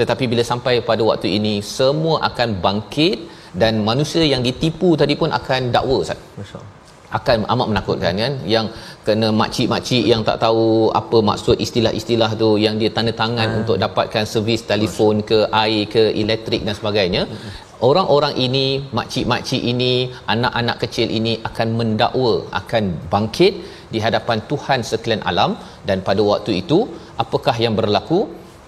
Tetapi 0.00 0.26
bila 0.32 0.44
sampai 0.52 0.74
pada 0.90 1.02
waktu 1.10 1.30
ini 1.38 1.54
semua 1.76 2.16
akan 2.28 2.50
bangkit 2.66 3.18
dan 3.62 3.74
manusia 3.90 4.24
yang 4.32 4.42
ditipu 4.48 4.90
tadi 5.02 5.16
pun 5.20 5.30
akan 5.40 5.60
dakwa 5.76 5.98
Ustaz. 6.04 6.20
Masya-Allah. 6.40 6.83
Akan 7.18 7.46
amat 7.52 7.66
menakutkan 7.70 8.14
kan 8.22 8.32
yang 8.54 8.66
kena 9.06 9.28
makcik-makcik 9.40 10.04
yang 10.12 10.22
tak 10.28 10.38
tahu 10.44 10.64
apa 11.00 11.18
maksud 11.30 11.56
istilah-istilah 11.64 12.30
tu 12.42 12.48
yang 12.64 12.74
dia 12.80 12.90
tanda 12.96 13.12
tangan 13.22 13.48
hmm. 13.48 13.58
untuk 13.60 13.76
dapatkan 13.84 14.24
servis 14.32 14.62
telefon 14.72 15.22
ke 15.30 15.38
air 15.64 15.82
ke 15.94 16.02
elektrik 16.22 16.62
dan 16.66 16.74
sebagainya 16.80 17.22
hmm. 17.30 17.50
orang-orang 17.88 18.34
ini 18.46 18.66
makcik-makcik 18.98 19.62
ini 19.72 19.92
anak-anak 20.34 20.76
kecil 20.84 21.08
ini 21.18 21.34
akan 21.48 21.68
mendakwa 21.80 22.34
akan 22.60 22.84
bangkit 23.14 23.54
di 23.94 24.00
hadapan 24.06 24.38
Tuhan 24.52 24.80
sekalian 24.90 25.24
alam 25.32 25.52
dan 25.88 26.00
pada 26.08 26.22
waktu 26.30 26.52
itu 26.62 26.78
apakah 27.24 27.56
yang 27.64 27.76
berlaku 27.80 28.20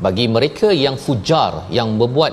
bagi 0.05 0.27
mereka 0.37 0.69
yang 0.85 0.97
fujar 1.05 1.53
yang 1.79 1.89
membuat 2.01 2.33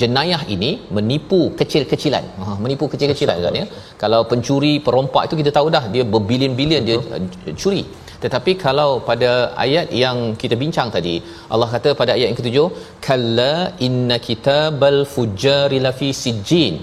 jenayah 0.00 0.42
ini 0.54 0.70
menipu 0.96 1.40
kecil-kecilan. 1.60 2.24
Ha, 2.40 2.54
menipu 2.64 2.84
kecil-kecilan 2.92 3.36
kan 3.44 3.54
ya. 3.60 3.66
Kalau 4.02 4.20
pencuri, 4.30 4.74
perompak 4.86 5.22
itu 5.28 5.36
kita 5.40 5.50
tahu 5.58 5.66
dah 5.76 5.84
dia 5.94 6.04
berbilion-bilion 6.14 6.82
dia 6.88 6.98
uh, 6.98 7.54
curi. 7.62 7.82
Tetapi 8.22 8.52
kalau 8.64 8.90
pada 9.08 9.30
ayat 9.64 9.88
yang 10.02 10.16
kita 10.42 10.54
bincang 10.62 10.88
tadi, 10.96 11.14
Allah 11.54 11.68
kata 11.74 11.90
pada 12.00 12.10
ayat 12.16 12.26
yang 12.30 12.38
ketujuh, 12.40 12.66
kalla 13.08 13.54
inna 13.86 14.18
kitabal 14.28 15.00
fujjari 15.14 15.78
lafi 15.86 16.10
sijjin. 16.22 16.76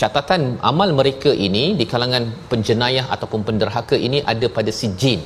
Catatan 0.00 0.42
amal 0.70 0.90
mereka 1.00 1.30
ini 1.46 1.64
di 1.80 1.84
kalangan 1.92 2.24
penjenayah 2.50 3.06
ataupun 3.14 3.40
penderhaka 3.48 3.96
ini 4.06 4.18
ada 4.32 4.46
pada 4.58 4.72
sijjin. 4.80 5.20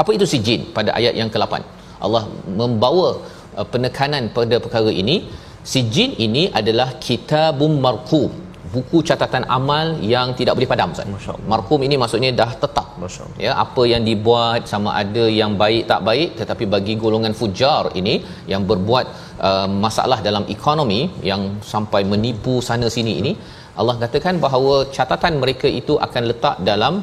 Apa 0.00 0.10
itu 0.16 0.26
sijjin 0.32 0.60
pada 0.76 0.90
ayat 0.98 1.14
yang 1.20 1.30
ke-8? 1.34 1.54
Allah 2.06 2.22
membawa 2.60 3.08
uh, 3.58 3.66
penekanan 3.72 4.30
pada 4.36 4.56
perkara 4.64 4.92
ini 5.02 5.16
Sijin 5.70 6.12
ini 6.26 6.44
adalah 6.60 6.88
kitabum 7.06 7.72
marqum 7.84 8.30
buku 8.74 8.98
catatan 9.08 9.44
amal 9.56 9.86
yang 10.12 10.28
tidak 10.38 10.54
boleh 10.56 10.68
padam 10.72 10.90
Ustaz. 10.94 11.36
Marqum 11.52 11.80
ini 11.86 11.96
maksudnya 12.02 12.30
dah 12.40 12.50
tetap. 12.62 12.86
Ya, 13.44 13.52
apa 13.64 13.82
yang 13.92 14.02
dibuat 14.08 14.62
sama 14.72 14.90
ada 15.02 15.24
yang 15.40 15.52
baik 15.62 15.82
tak 15.90 16.00
baik 16.08 16.30
tetapi 16.40 16.64
bagi 16.74 16.94
golongan 17.02 17.34
fujar 17.40 17.84
ini 18.00 18.14
yang 18.52 18.62
berbuat 18.70 19.06
uh, 19.48 19.68
masalah 19.84 20.18
dalam 20.28 20.46
ekonomi 20.56 21.00
yang 21.30 21.42
sampai 21.72 22.02
menipu 22.12 22.54
sana 22.68 22.88
sini 22.96 23.14
ini 23.22 23.32
Allah 23.80 23.96
katakan 24.02 24.36
bahawa 24.44 24.74
catatan 24.96 25.34
mereka 25.42 25.68
itu 25.80 25.94
akan 26.06 26.22
letak 26.30 26.56
dalam 26.70 26.96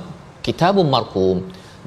kitabum 0.48 0.90
marqum 0.96 1.38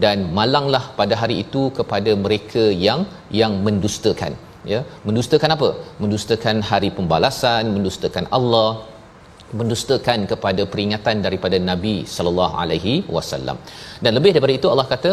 dan 0.05 0.19
malanglah 0.39 0.85
pada 1.01 1.15
hari 1.21 1.37
itu 1.45 1.63
kepada 1.79 2.13
mereka 2.25 2.65
yang 2.87 3.01
yang 3.41 3.55
mendustakan 3.67 4.35
ya 4.73 4.81
mendustakan 5.09 5.53
apa? 5.57 5.69
Mendustakan 6.05 6.59
hari 6.71 6.91
pembalasan 6.99 7.71
mendustakan 7.77 8.27
Allah 8.39 8.71
mendustakan 9.61 10.21
kepada 10.33 10.63
peringatan 10.73 11.17
daripada 11.27 11.57
Nabi 11.71 11.97
sallallahu 12.17 12.55
alaihi 12.65 12.95
wasallam. 13.17 13.57
Dan 14.05 14.13
lebih 14.19 14.31
daripada 14.35 14.55
itu 14.59 14.69
Allah 14.73 14.87
kata 14.93 15.13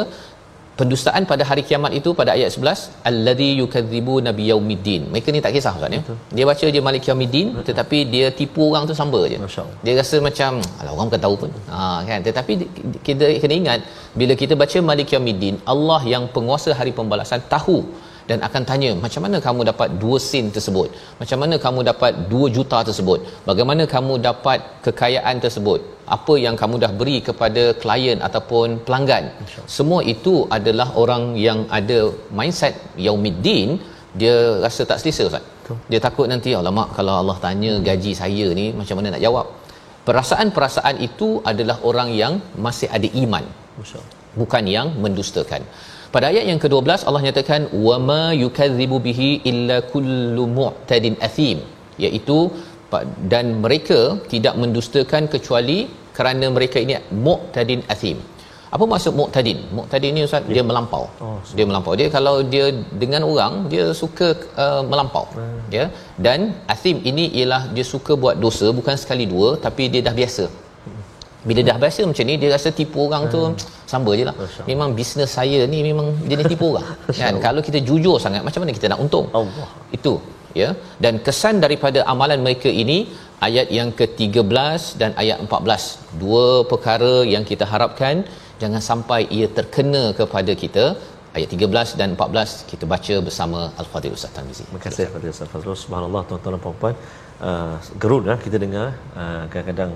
pendustaan 0.80 1.24
pada 1.32 1.44
hari 1.48 1.62
kiamat 1.70 1.92
itu 2.00 2.10
pada 2.20 2.32
ayat 2.36 2.52
11 2.58 2.84
allazi 3.10 3.48
yukadzibu 3.62 4.14
nabiyaumiddin 4.28 5.02
mereka 5.12 5.34
ni 5.36 5.42
tak 5.46 5.54
kisah 5.56 5.74
kan 5.82 5.96
ya? 5.98 6.02
Dia 6.38 6.46
baca 6.50 6.66
je 6.76 6.82
malik 6.88 7.04
yaumiddin 7.10 7.48
tetapi 7.70 7.98
dia 8.14 8.28
tipu 8.40 8.62
orang 8.70 8.86
tu 8.90 8.96
samba 9.00 9.22
je. 9.32 9.38
Dia 9.86 9.94
rasa 10.02 10.18
macam 10.28 10.62
alah 10.80 10.92
orang 10.96 11.08
bukan 11.10 11.24
tahu 11.26 11.36
pun. 11.42 11.52
Ha 11.72 11.80
kan? 12.10 12.20
Tetapi 12.28 12.54
kita 13.08 13.26
kena 13.44 13.56
ingat 13.62 13.80
bila 14.22 14.36
kita 14.44 14.56
baca 14.62 14.80
malik 14.92 15.12
yaumiddin 15.16 15.58
Allah 15.74 16.02
yang 16.14 16.26
penguasa 16.38 16.72
hari 16.82 16.94
pembalasan 17.00 17.44
tahu 17.56 17.80
dan 18.30 18.40
akan 18.48 18.64
tanya 18.70 18.90
macam 19.04 19.22
mana 19.26 19.38
kamu 19.46 19.62
dapat 19.70 19.90
2 20.02 20.28
sen 20.30 20.46
tersebut? 20.56 20.90
Macam 21.22 21.38
mana 21.44 21.56
kamu 21.66 21.80
dapat 21.92 22.12
2 22.34 22.56
juta 22.58 22.80
tersebut? 22.90 23.20
Bagaimana 23.50 23.84
kamu 23.94 24.14
dapat 24.30 24.60
kekayaan 24.86 25.38
tersebut? 25.46 25.80
Apa 26.18 26.34
yang 26.46 26.56
kamu 26.62 26.76
dah 26.84 26.92
beri 27.00 27.18
kepada 27.30 27.64
klien 27.84 28.20
ataupun 28.28 28.68
pelanggan? 28.86 29.26
Semua 29.78 30.02
itu 30.14 30.36
adalah 30.58 30.88
orang 31.04 31.24
yang 31.48 31.62
ada 31.80 32.00
mindset 32.40 32.76
yaumiddin 33.08 33.72
dia 34.22 34.36
rasa 34.66 34.82
tak 34.90 35.00
selesa 35.02 35.24
Ustaz. 35.30 35.46
Dia 35.92 36.00
takut 36.06 36.28
nanti 36.32 36.52
alamak 36.60 36.90
kalau 36.98 37.14
Allah 37.22 37.38
tanya 37.46 37.72
gaji 37.88 38.12
saya 38.22 38.48
ni 38.60 38.66
macam 38.80 38.98
mana 39.00 39.10
nak 39.14 39.24
jawab? 39.26 39.48
Perasaan-perasaan 40.08 40.96
itu 41.08 41.28
adalah 41.52 41.78
orang 41.90 42.10
yang 42.22 42.34
masih 42.66 42.90
ada 42.98 43.10
iman. 43.24 43.46
Bukan 44.42 44.64
yang 44.76 44.88
mendustakan 45.04 45.62
pada 46.14 46.26
ayat 46.32 46.46
yang 46.52 46.60
ke-12 46.64 47.06
Allah 47.10 47.22
nyatakan 47.28 47.62
wama 47.88 48.24
yukadzibu 48.44 48.98
bihi 49.08 49.30
illa 49.52 49.78
kullu 49.94 50.44
mu'tadin 50.60 51.16
athim 51.28 51.58
iaitu 52.06 52.40
dan 53.32 53.46
mereka 53.64 54.00
tidak 54.34 54.56
mendustakan 54.62 55.24
kecuali 55.34 55.80
kerana 56.18 56.46
mereka 56.56 56.78
ini 56.86 56.94
mu'tadin 57.26 57.82
athim. 57.94 58.18
Apa 58.76 58.86
maksud 58.92 59.14
mu'tadin? 59.20 59.60
Mu'tadin 59.78 60.12
ni 60.18 60.22
ustaz 60.28 60.50
dia 60.54 60.64
melampau. 60.70 61.04
Oh, 61.26 61.38
dia 61.58 61.66
melampau. 61.70 61.94
Dia 62.00 62.08
kalau 62.16 62.36
dia 62.54 62.66
dengan 63.04 63.24
orang 63.32 63.54
dia 63.72 63.86
suka 64.02 64.28
uh, 64.64 64.82
melampau. 64.92 65.26
Hmm. 65.38 65.60
Ya. 65.78 65.86
Dan 66.26 66.40
athim 66.76 66.98
ini 67.12 67.26
ialah 67.40 67.62
dia 67.76 67.86
suka 67.94 68.16
buat 68.24 68.38
dosa 68.46 68.70
bukan 68.80 68.98
sekali 69.04 69.28
dua 69.34 69.50
tapi 69.66 69.86
dia 69.94 70.04
dah 70.10 70.16
biasa 70.22 70.46
bila 71.48 71.62
dah 71.68 71.78
biasa 71.84 72.02
macam 72.10 72.26
ni 72.30 72.36
dia 72.42 72.50
rasa 72.56 72.70
tipu 72.80 73.00
orang 73.08 73.24
tu 73.34 73.42
hmm. 73.44 73.68
samba 73.92 74.12
je 74.20 74.26
lah 74.30 74.36
memang 74.70 74.90
bisnes 74.98 75.32
saya 75.38 75.60
ni 75.74 75.80
memang 75.90 76.08
jenis 76.32 76.48
tipu 76.52 76.68
orang 76.74 76.90
kan 77.22 77.36
kalau 77.46 77.62
kita 77.68 77.82
jujur 77.90 78.18
sangat 78.26 78.44
macam 78.48 78.62
mana 78.64 78.76
kita 78.80 78.90
nak 78.94 79.02
untung 79.06 79.28
Allah. 79.40 79.70
itu 79.98 80.14
ya 80.62 80.70
dan 81.04 81.16
kesan 81.28 81.56
daripada 81.66 82.00
amalan 82.14 82.40
mereka 82.48 82.70
ini 82.84 82.98
ayat 83.48 83.68
yang 83.78 83.90
ke-13 84.00 84.82
dan 85.02 85.12
ayat 85.22 85.38
14 85.46 86.20
dua 86.24 86.46
perkara 86.72 87.14
yang 87.34 87.46
kita 87.52 87.68
harapkan 87.74 88.16
jangan 88.62 88.82
sampai 88.90 89.22
ia 89.38 89.48
terkena 89.58 90.04
kepada 90.20 90.54
kita 90.64 90.86
ayat 91.38 91.50
13 91.56 92.00
dan 92.02 92.10
14 92.18 92.70
kita 92.72 92.86
baca 92.94 93.16
bersama 93.28 93.60
al-Fadhil 93.82 94.16
Ustaz 94.18 94.32
Tarmizi. 94.36 94.64
Terima 94.68 94.82
kasih 94.86 95.06
kepada 95.10 95.28
Ustaz 95.36 95.50
Fazrul. 95.52 95.78
Subhanallah 95.84 96.22
tuan-tuan 96.30 96.54
dan 96.56 96.62
puan-puan. 96.66 96.96
Uh, 97.40 97.80
gerut 98.02 98.24
lah 98.28 98.36
kita 98.46 98.58
dengar 98.60 98.88
uh, 99.16 99.44
kadang-kadang 99.52 99.92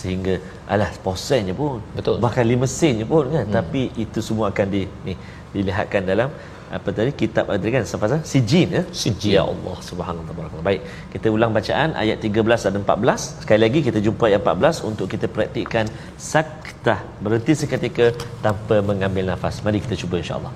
sehingga 0.00 0.34
alah 0.72 0.88
posennya 1.04 1.52
pun 1.58 1.80
betul. 1.96 2.16
bahkan 2.24 2.44
lima 2.52 2.64
sennya 2.64 3.04
pun 3.10 3.24
kan? 3.34 3.44
Hmm. 3.44 3.52
tapi 3.58 3.82
itu 4.04 4.18
semua 4.24 4.48
akan 4.52 4.66
di 4.74 4.82
ni 5.04 5.12
dilihatkan 5.52 6.02
dalam 6.10 6.32
apa 6.76 6.88
tadi 6.96 7.10
kitab 7.22 7.44
tadi 7.52 7.70
kan? 7.74 7.84
Apa 7.96 8.18
sijin 8.32 8.68
ya? 8.78 8.82
Sijin 9.00 9.32
ya 9.36 9.42
Allah 9.52 9.76
subhanallah 9.88 10.26
tabarakallah 10.30 10.66
baik 10.70 10.80
kita 11.12 11.26
ulang 11.36 11.52
bacaan 11.58 11.88
ayat 12.02 12.18
13 12.24 12.72
dan 12.74 12.80
14 12.82 13.44
sekali 13.44 13.60
lagi 13.66 13.78
kita 13.88 13.98
jumpa 14.06 14.24
ayat 14.30 14.40
14 14.42 14.88
untuk 14.90 15.06
kita 15.12 15.26
praktikkan 15.36 15.84
saktah 16.32 16.98
berhenti 17.24 17.52
seketika 17.62 18.06
tanpa 18.46 18.76
mengambil 18.90 19.24
nafas. 19.32 19.54
Mari 19.66 19.78
kita 19.84 19.94
cuba 20.02 20.16
insyaallah. 20.22 20.54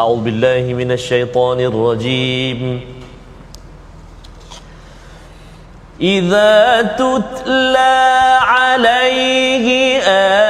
A'udzubillahi 0.00 0.70
minasyaitonirrajim 0.80 2.60
إذا 6.01 6.81
تتلى 6.81 8.37
عليه 8.41 9.99
آياتنا 10.01 10.44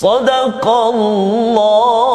صدق 0.00 0.64
الله 0.68 2.09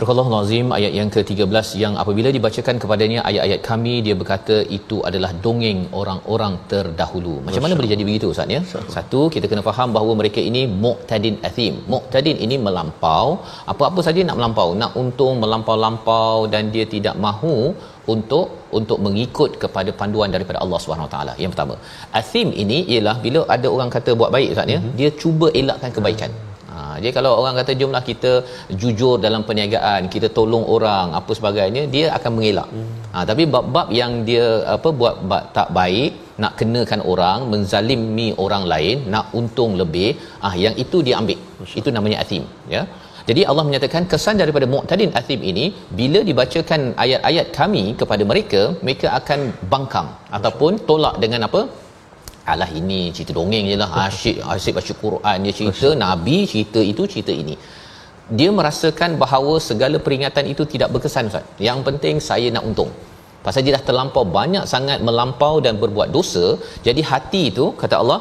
Surah 0.00 0.28
Al-Azim 0.28 0.68
ayat 0.76 0.92
yang 0.98 1.08
ke-13 1.14 1.66
yang 1.82 1.94
apabila 2.02 2.28
dibacakan 2.36 2.76
kepadanya 2.82 3.18
ayat-ayat 3.28 3.60
kami 3.66 3.94
dia 4.06 4.14
berkata 4.20 4.56
itu 4.76 4.96
adalah 5.08 5.30
dongeng 5.44 5.80
orang-orang 6.00 6.54
terdahulu. 6.70 7.34
Macam 7.46 7.62
mana 7.64 7.76
boleh 7.78 7.90
jadi 7.92 8.04
begitu 8.08 8.26
Ustaz 8.32 8.54
ya? 8.54 8.60
Satu 8.94 9.20
kita 9.34 9.46
kena 9.50 9.62
faham 9.68 9.88
bahawa 9.96 10.14
mereka 10.20 10.40
ini 10.50 10.62
muqtadin 10.84 11.36
athim. 11.48 11.74
Muqtadin 11.94 12.38
ini 12.46 12.58
melampau, 12.66 13.26
apa-apa 13.72 14.00
saja 14.08 14.24
nak 14.28 14.38
melampau, 14.40 14.68
nak 14.82 14.94
untung 15.02 15.36
melampau-lampau 15.44 16.36
dan 16.54 16.72
dia 16.76 16.86
tidak 16.94 17.16
mahu 17.26 17.56
untuk 18.14 18.46
untuk 18.78 19.00
mengikut 19.06 19.52
kepada 19.64 19.92
panduan 20.02 20.32
daripada 20.36 20.60
Allah 20.64 20.80
Subhanahu 20.84 21.08
Wa 21.08 21.14
Taala. 21.16 21.34
Yang 21.42 21.52
pertama, 21.54 21.76
athim 22.22 22.50
ini 22.64 22.80
ialah 22.94 23.16
bila 23.26 23.42
ada 23.56 23.68
orang 23.76 23.92
kata 23.96 24.12
buat 24.22 24.32
baik 24.36 24.54
Ustaz 24.56 24.74
ya, 24.76 24.80
mm-hmm. 24.80 24.96
dia 25.00 25.10
cuba 25.24 25.48
elakkan 25.62 25.92
kebaikan. 25.98 26.32
Ha, 26.80 26.82
jadi 27.02 27.12
kalau 27.16 27.30
orang 27.40 27.54
kata 27.60 27.72
jomlah 27.80 28.00
kita 28.08 28.30
jujur 28.80 29.14
dalam 29.24 29.42
perniagaan 29.48 30.02
kita 30.14 30.28
tolong 30.36 30.64
orang 30.74 31.08
apa 31.18 31.32
sebagainya 31.38 31.82
dia 31.94 32.06
akan 32.16 32.30
mengelak 32.36 32.68
hmm. 32.74 32.92
ha, 33.14 33.24
tapi 33.30 33.44
bab-bab 33.54 33.88
yang 34.00 34.12
dia 34.28 34.46
apa 34.76 34.88
buat 35.00 35.16
bab 35.30 35.44
tak 35.56 35.68
baik 35.78 36.10
nak 36.42 36.54
kenakan 36.60 37.00
orang 37.12 37.38
menzalimi 37.52 38.28
orang 38.44 38.64
lain 38.72 38.96
nak 39.14 39.26
untung 39.40 39.74
lebih 39.80 40.10
ah 40.48 40.54
yang 40.64 40.76
itu 40.84 40.98
dia 41.08 41.14
ambil 41.20 41.38
Masya. 41.60 41.76
itu 41.82 41.90
namanya 41.96 42.18
athim 42.24 42.44
ya 42.74 42.82
jadi 43.28 43.42
Allah 43.50 43.64
menyatakan 43.68 44.04
kesan 44.12 44.40
daripada 44.42 44.66
mu'tadin 44.74 45.12
athim 45.20 45.42
ini 45.50 45.66
bila 46.00 46.22
dibacakan 46.28 46.80
ayat-ayat 47.04 47.46
kami 47.58 47.84
kepada 48.02 48.24
mereka 48.32 48.62
mereka 48.86 49.08
akan 49.20 49.40
bangkang 49.74 50.08
Masya. 50.14 50.34
ataupun 50.38 50.72
tolak 50.90 51.16
dengan 51.24 51.42
apa 51.50 51.62
alah 52.52 52.70
ini 52.80 53.00
cerita 53.16 53.32
dongeng 53.38 53.66
je 53.72 53.76
lah. 53.82 53.90
Asyik 54.06 54.36
asyik 54.54 54.74
baca 54.78 54.94
Quran 55.04 55.36
dia 55.44 55.52
cerita. 55.58 55.88
Nabi 56.06 56.36
cerita 56.52 56.80
itu 56.92 57.04
cerita 57.12 57.34
ini. 57.42 57.56
Dia 58.38 58.50
merasakan 58.58 59.10
bahawa 59.22 59.54
segala 59.68 59.96
peringatan 60.06 60.44
itu 60.52 60.64
tidak 60.72 60.88
berkesan 60.94 61.30
Ustaz. 61.30 61.46
Yang 61.68 61.78
penting 61.88 62.16
saya 62.30 62.48
nak 62.56 62.66
untung. 62.70 62.92
Pasal 63.46 63.60
dia 63.66 63.74
dah 63.76 63.84
terlampau 63.88 64.24
banyak 64.38 64.64
sangat 64.72 64.98
melampau 65.08 65.54
dan 65.66 65.74
berbuat 65.82 66.08
dosa, 66.16 66.46
jadi 66.86 67.02
hati 67.10 67.42
itu 67.50 67.66
kata 67.82 67.94
Allah 68.02 68.18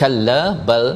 kalla 0.00 0.42
bal 0.68 0.86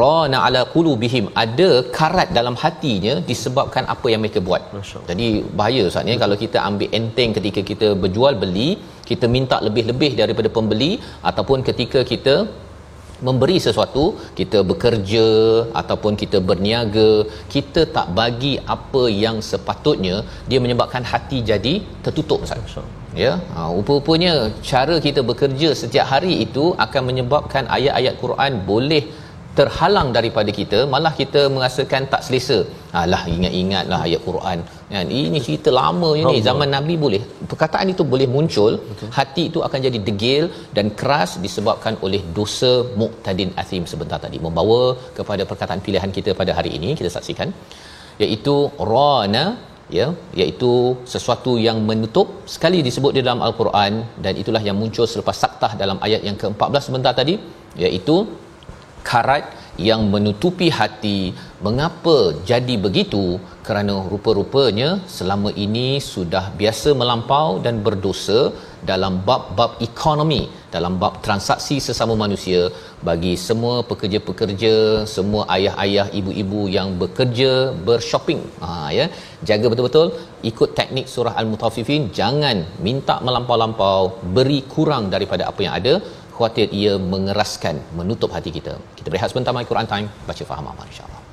rana 0.00 0.38
ala 0.46 0.60
qulubihim. 0.74 1.24
Ada 1.42 1.68
karat 1.96 2.28
dalam 2.38 2.54
hatinya 2.62 3.14
disebabkan 3.30 3.84
apa 3.94 4.06
yang 4.12 4.20
mereka 4.24 4.40
buat. 4.48 4.62
Jadi 5.10 5.28
bahaya 5.58 5.82
Ustaz 5.90 6.06
ni. 6.08 6.18
Kalau 6.24 6.36
kita 6.44 6.58
ambil 6.68 6.88
enteng 6.98 7.32
ketika 7.38 7.62
kita 7.70 7.88
berjual 8.04 8.34
beli, 8.42 8.68
kita 9.10 9.26
minta 9.36 9.58
lebih-lebih 9.66 10.12
daripada 10.20 10.50
pembeli 10.58 10.92
ataupun 11.30 11.60
ketika 11.68 12.02
kita 12.12 12.36
memberi 13.26 13.56
sesuatu 13.66 14.04
kita 14.38 14.58
bekerja 14.70 15.26
ataupun 15.80 16.12
kita 16.22 16.38
berniaga 16.48 17.10
kita 17.54 17.82
tak 17.96 18.08
bagi 18.20 18.54
apa 18.76 19.02
yang 19.24 19.36
sepatutnya 19.50 20.16
dia 20.50 20.60
menyebabkan 20.64 21.04
hati 21.12 21.40
jadi 21.50 21.74
tertutup 22.06 22.40
Ustaz. 22.46 22.76
Ya 23.22 23.32
ha, 23.52 23.60
rupa-rupanya 23.76 24.32
cara 24.70 24.96
kita 25.06 25.20
bekerja 25.30 25.68
setiap 25.82 26.06
hari 26.12 26.34
itu 26.46 26.64
akan 26.86 27.02
menyebabkan 27.10 27.64
ayat-ayat 27.76 28.16
Quran 28.24 28.52
boleh 28.70 29.04
terhalang 29.58 30.08
daripada 30.16 30.50
kita 30.58 30.78
malah 30.94 31.12
kita 31.20 31.42
merasakan 31.54 32.02
tak 32.12 32.24
selesa. 32.26 32.58
Alah 33.02 33.22
ingat-ingatlah 33.36 34.00
ayat 34.08 34.20
Quran 34.28 34.58
kan? 34.94 35.06
Ini 35.18 35.38
cerita 35.46 35.70
lama 35.80 36.10
ini. 36.22 36.34
Zaman 36.48 36.68
nabi 36.76 36.94
boleh 37.04 37.22
perkataan 37.50 37.86
itu 37.94 38.02
boleh 38.12 38.28
muncul. 38.36 38.72
Betul. 38.90 39.10
hati 39.18 39.42
itu 39.50 39.60
akan 39.66 39.78
jadi 39.86 39.98
degil 40.08 40.44
dan 40.78 40.86
keras 41.00 41.32
disebabkan 41.44 41.96
oleh 42.06 42.22
dosa 42.38 42.72
muqtadin 43.02 43.52
athim 43.62 43.84
sebentar 43.92 44.20
tadi. 44.26 44.40
Membawa 44.46 44.82
kepada 45.18 45.44
perkataan 45.52 45.82
pilihan 45.86 46.12
kita 46.18 46.32
pada 46.40 46.54
hari 46.58 46.72
ini 46.78 46.90
kita 47.00 47.12
saksikan. 47.16 47.50
Iaitu 48.24 48.56
rana 48.92 49.46
ya 49.96 50.06
iaitu 50.40 50.72
sesuatu 51.12 51.52
yang 51.66 51.78
menutup 51.88 52.28
sekali 52.54 52.78
disebut 52.86 53.12
di 53.16 53.20
dalam 53.26 53.42
al-Quran 53.48 53.92
dan 54.24 54.34
itulah 54.42 54.62
yang 54.68 54.76
muncul 54.82 55.06
selepas 55.12 55.36
saktah 55.42 55.72
dalam 55.82 55.98
ayat 56.06 56.22
yang 56.28 56.36
ke-14 56.40 56.82
sebentar 56.88 57.12
tadi 57.20 57.34
iaitu 57.84 58.16
karat 59.10 59.44
yang 59.88 60.02
menutupi 60.14 60.68
hati 60.78 61.18
mengapa 61.66 62.16
jadi 62.50 62.74
begitu? 62.86 63.24
Kerana 63.66 63.94
rupa-rupanya 64.12 64.88
selama 65.16 65.50
ini 65.64 65.88
sudah 66.12 66.44
biasa 66.60 66.88
melampau 67.00 67.48
dan 67.64 67.82
berdosa 67.86 68.40
dalam 68.90 69.14
bab-bab 69.28 69.72
ekonomi 69.88 70.42
dalam 70.76 70.94
bab 71.02 71.14
transaksi 71.26 71.76
sesama 71.86 72.14
manusia. 72.22 72.60
Bagi 73.08 73.32
semua 73.46 73.74
pekerja-pekerja 73.90 74.74
semua 75.14 75.42
ayah-ayah 75.56 76.06
ibu-ibu 76.20 76.60
yang 76.76 76.88
bekerja 77.02 77.50
bershopping. 77.88 78.42
Ha 78.62 78.70
ya. 78.98 79.06
Jaga 79.48 79.66
betul-betul 79.72 80.08
ikut 80.50 80.70
teknik 80.78 81.08
surah 81.14 81.34
al-mutaffifin. 81.40 82.04
Jangan 82.20 82.58
minta 82.86 83.16
melampau-lampau 83.26 84.02
beri 84.36 84.60
kurang 84.74 85.06
daripada 85.14 85.44
apa 85.50 85.60
yang 85.66 85.74
ada 85.80 85.94
khawatir 86.36 86.68
ia 86.80 86.94
mengeraskan 87.12 87.80
menutup 87.98 88.30
hati 88.36 88.52
kita. 88.52 88.76
Kita 88.98 89.08
berehat 89.12 89.32
sebentar 89.32 89.56
my 89.56 89.66
Quran 89.70 89.88
time. 89.88 90.06
Baca 90.28 90.44
faham 90.50 90.68
amal 90.72 90.86
insyaallah 90.92 91.25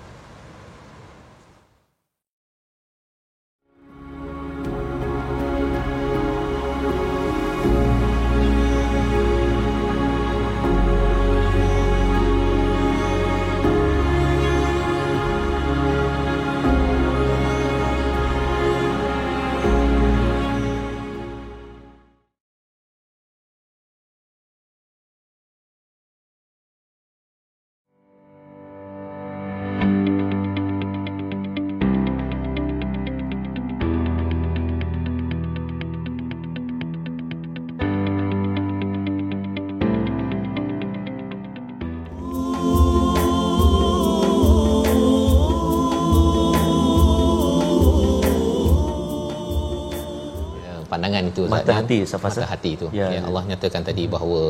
pandangan 50.94 51.24
itu 51.32 51.44
mata 51.54 51.64
Ustaz, 51.64 51.80
hati 51.80 51.98
mata 52.26 52.42
ya? 52.44 52.48
hati 52.54 52.70
itu 52.78 52.88
ya, 53.00 53.08
ya 53.16 53.22
Allah 53.30 53.44
nyatakan 53.52 53.84
tadi 53.90 54.04
bahawa 54.16 54.42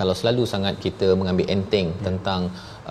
kalau 0.00 0.14
selalu 0.20 0.44
sangat 0.52 0.74
kita 0.86 1.08
mengambil 1.20 1.46
enteng 1.54 1.88
ya. 1.92 2.02
tentang 2.06 2.40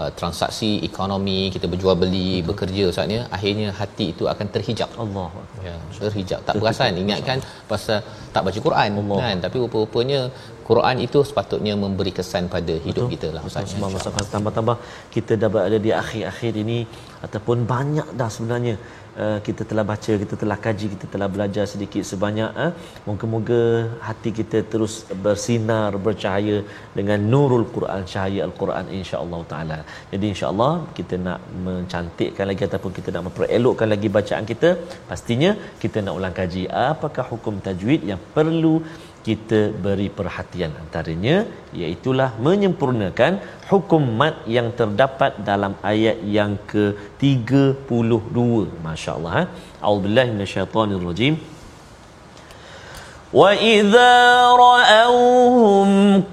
uh, 0.01 0.11
transaksi 0.19 0.71
ekonomi 0.89 1.39
kita 1.55 1.65
berjual 1.73 1.97
beli 2.03 2.29
Betul. 2.31 2.47
bekerja 2.49 2.85
saatnya 2.97 3.21
akhirnya 3.37 3.69
hati 3.81 4.07
itu 4.13 4.25
akan 4.33 4.47
terhijab 4.55 4.91
Allah 5.03 5.29
ya 5.67 5.75
terhijab 6.03 6.39
tak 6.47 6.55
perasan 6.61 7.01
ingatkan 7.03 7.39
pasal 7.71 7.99
tak 8.35 8.43
baca 8.47 8.59
Quran 8.67 8.89
Allah. 9.01 9.19
kan 9.25 9.37
tapi 9.45 9.57
rupa-rupanya 9.63 10.21
Quran 10.69 10.97
itu 11.05 11.19
sepatutnya 11.27 11.73
memberi 11.83 12.11
kesan 12.17 12.45
pada 12.55 12.73
hidup 12.87 13.05
Betul. 13.05 13.13
kita 13.13 13.27
lah 13.35 13.41
Ustaz. 13.49 13.71
Semua 13.73 13.89
tambah-tambah 14.33 14.77
kita 15.15 15.33
dah 15.41 15.49
berada 15.53 15.77
di 15.85 15.91
akhir-akhir 16.01 16.53
ini 16.63 16.79
ataupun 17.25 17.65
banyak 17.73 18.07
dah 18.19 18.29
sebenarnya 18.35 18.75
uh, 19.23 19.39
kita 19.47 19.63
telah 19.69 19.85
baca, 19.91 20.13
kita 20.23 20.35
telah 20.41 20.57
kaji, 20.65 20.87
kita 20.95 21.05
telah 21.13 21.27
belajar 21.35 21.65
sedikit 21.73 22.03
sebanyak. 22.11 22.51
Uh, 22.63 22.71
moga-moga 23.07 23.61
hati 24.07 24.31
kita 24.39 24.59
terus 24.71 24.93
bersinar, 25.25 25.91
bercahaya 26.07 26.57
dengan 26.97 27.19
nurul 27.31 27.65
Quran, 27.75 28.03
cahaya 28.13 28.41
Al-Quran 28.47 28.85
insya-Allah 28.99 29.41
taala. 29.51 29.79
Jadi 30.13 30.25
insya-Allah 30.33 30.73
kita 30.99 31.17
nak 31.27 31.41
mencantikkan 31.67 32.47
lagi 32.51 32.63
ataupun 32.69 32.93
kita 32.97 33.09
nak 33.15 33.25
memperelokkan 33.29 33.89
lagi 33.93 34.09
bacaan 34.17 34.45
kita, 34.51 34.71
pastinya 35.11 35.51
kita 35.83 35.97
nak 36.05 36.15
ulang 36.19 36.35
kaji 36.41 36.63
apakah 36.89 37.25
hukum 37.33 37.55
tajwid 37.67 38.03
yang 38.11 38.21
perlu 38.35 38.75
kita 39.27 39.59
beri 39.85 40.07
perhatian 40.17 40.71
antaranya 40.81 41.35
iaitulah 41.79 42.29
menyempurnakan 42.47 43.33
hukum 43.71 44.03
mat 44.19 44.35
yang 44.55 44.67
terdapat 44.79 45.31
dalam 45.49 45.73
ayat 45.91 46.17
yang 46.37 46.53
ke-32 46.71 48.37
masya-Allah 48.85 49.33
ha? 49.37 49.43
Auzubillahi 49.87 50.33
minasyaitonir 50.35 51.03
rajim 51.09 51.35
wa 53.39 53.49
idza 53.53 54.13
ra'awhum 54.65 55.89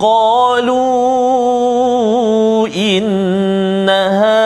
qalu 0.06 0.84
innaha 2.92 4.40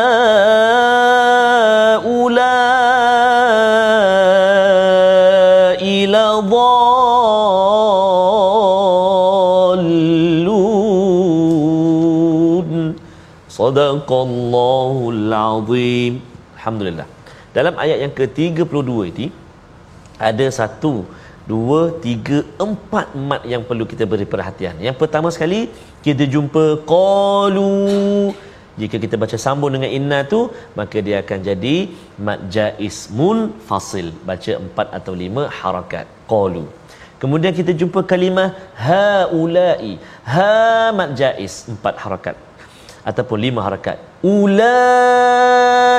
Sadaqallahul 13.60 15.24
azim. 15.36 16.12
Alhamdulillah. 16.56 17.06
Dalam 17.56 17.74
ayat 17.84 17.98
yang 18.04 18.12
ke-32 18.18 18.90
ini 19.12 19.26
ada 20.28 20.46
satu, 20.58 20.92
dua, 21.50 21.80
tiga, 22.04 22.38
empat 22.66 23.06
mat 23.28 23.42
yang 23.52 23.62
perlu 23.68 23.84
kita 23.92 24.04
beri 24.12 24.26
perhatian. 24.34 24.80
Yang 24.86 24.96
pertama 25.02 25.28
sekali 25.34 25.60
kita 26.06 26.24
jumpa 26.34 26.64
qalu. 26.92 28.32
Jika 28.80 28.96
kita 29.04 29.20
baca 29.22 29.36
sambung 29.44 29.72
dengan 29.76 29.92
inna 29.98 30.18
tu 30.32 30.40
maka 30.78 30.98
dia 31.06 31.16
akan 31.22 31.38
jadi 31.48 31.76
mat 32.26 32.40
jaiz 32.56 32.98
munfasil. 33.20 34.08
Baca 34.30 34.52
empat 34.64 34.86
atau 34.98 35.12
lima 35.22 35.44
harakat. 35.60 36.08
Qalu. 36.32 36.64
Kemudian 37.20 37.52
kita 37.60 37.76
jumpa 37.80 38.00
kalimah 38.12 38.48
haula'i. 38.88 39.94
Ha 40.32 40.48
mat 41.00 41.12
jaiz 41.22 41.68
empat 41.74 41.96
harakat 42.04 42.36
ataupun 43.04 43.38
lima 43.40 43.60
harakat. 43.64 43.96
Ula 44.20 44.76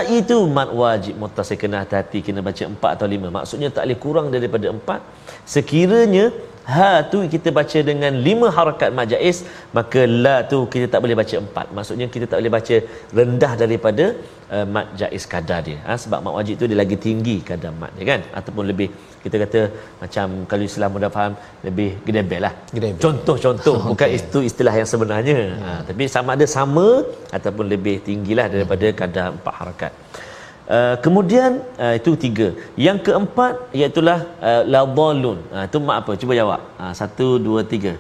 itu 0.06 0.38
mat 0.46 0.70
wajib 0.70 1.18
muttasil 1.18 1.58
kena 1.58 1.82
hati-hati 1.82 2.22
kena 2.22 2.46
baca 2.46 2.64
empat 2.66 2.92
atau 2.98 3.08
lima. 3.10 3.28
Maksudnya 3.34 3.74
tak 3.74 3.90
boleh 3.90 3.98
kurang 3.98 4.28
daripada 4.30 4.70
empat. 4.70 5.02
Sekiranya 5.46 6.30
ha 6.76 6.90
tu 7.12 7.20
kita 7.34 7.50
baca 7.58 7.80
dengan 7.90 8.14
lima 8.28 8.48
harakat 8.58 8.90
mat 8.98 9.08
jaiz 9.14 9.38
maka 9.78 10.02
la 10.26 10.36
tu 10.52 10.60
kita 10.74 10.86
tak 10.94 11.02
boleh 11.04 11.18
baca 11.22 11.36
empat. 11.46 11.66
Maksudnya 11.78 12.08
kita 12.14 12.26
tak 12.32 12.38
boleh 12.42 12.54
baca 12.58 12.76
rendah 13.20 13.54
daripada 13.62 14.06
uh, 14.56 14.66
mat 14.76 14.88
jaiz 15.02 15.26
kadar 15.34 15.60
dia. 15.68 15.78
Ha, 15.88 15.98
sebab 16.04 16.20
mat 16.26 16.34
wajib 16.40 16.56
tu 16.62 16.68
dia 16.72 16.78
lagi 16.84 16.98
tinggi 17.06 17.38
kadar 17.50 17.74
mat 17.82 17.92
dia 17.98 18.06
kan? 18.12 18.22
Ataupun 18.40 18.66
lebih 18.72 18.90
kita 19.24 19.36
kata 19.44 19.60
macam 20.02 20.28
kalau 20.50 20.64
Islam 20.72 20.90
mudah 20.98 21.12
faham 21.18 21.34
lebih 21.68 21.90
gedebel 22.08 22.42
lah. 22.48 22.54
Gedebel. 22.76 23.02
contoh-contoh 23.06 23.78
Okay. 23.82 23.90
bukan 23.92 24.10
itu 24.18 24.40
istilah 24.50 24.74
yang 24.80 24.90
sebenarnya. 24.94 25.40
Ha, 25.64 25.70
tapi 25.88 26.04
sama 26.16 26.30
ada 26.38 26.46
sama 26.58 26.88
ataupun 27.38 27.66
lebih 27.74 27.96
tinggilah 28.10 28.48
daripada 28.54 28.88
kadar 29.02 29.28
empat 29.38 29.56
harakat 29.62 29.94
Uh, 30.70 30.96
kemudian 31.04 31.60
uh, 31.82 31.94
itu 32.00 32.12
tiga. 32.16 32.48
Yang 32.78 32.98
keempat 33.10 33.54
iaitulah 33.76 34.20
uh, 34.40 34.64
la 34.74 34.82
dhalun. 34.86 35.40
Uh, 35.52 35.66
itu 35.68 35.78
mak 35.82 35.98
apa? 36.06 36.12
Cuba 36.22 36.34
jawab. 36.38 36.62
Uh, 36.78 36.94
satu, 36.96 37.28
dua, 37.42 37.62
tiga. 37.66 37.94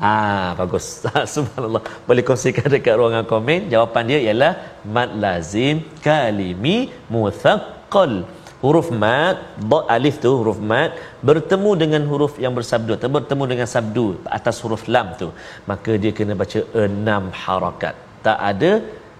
Ah, 0.00 0.56
bagus. 0.56 1.04
Subhanallah. 1.34 1.84
Boleh 2.08 2.24
kongsikan 2.24 2.72
dekat 2.72 2.96
ruangan 2.96 3.24
komen. 3.32 3.68
Jawapan 3.72 4.04
dia 4.10 4.18
ialah 4.26 4.52
mad 4.96 5.12
lazim 5.24 5.84
kalimi 6.06 6.76
muthaqqal. 7.12 8.24
Huruf 8.64 8.88
mad, 9.02 9.36
dha 9.70 9.78
alif 9.94 10.16
tu 10.24 10.30
huruf 10.40 10.58
mad 10.70 10.92
bertemu 11.28 11.70
dengan 11.82 12.02
huruf 12.10 12.32
yang 12.44 12.52
bersabdu 12.56 12.92
atau 12.96 13.08
bertemu 13.16 13.44
dengan 13.52 13.68
sabdu 13.74 14.06
atas 14.38 14.56
huruf 14.64 14.84
lam 14.94 15.16
tu. 15.20 15.28
Maka 15.70 15.96
dia 16.02 16.12
kena 16.16 16.36
baca 16.42 16.60
enam 16.86 17.32
harakat. 17.42 17.94
Tak 18.26 18.38
ada 18.50 18.70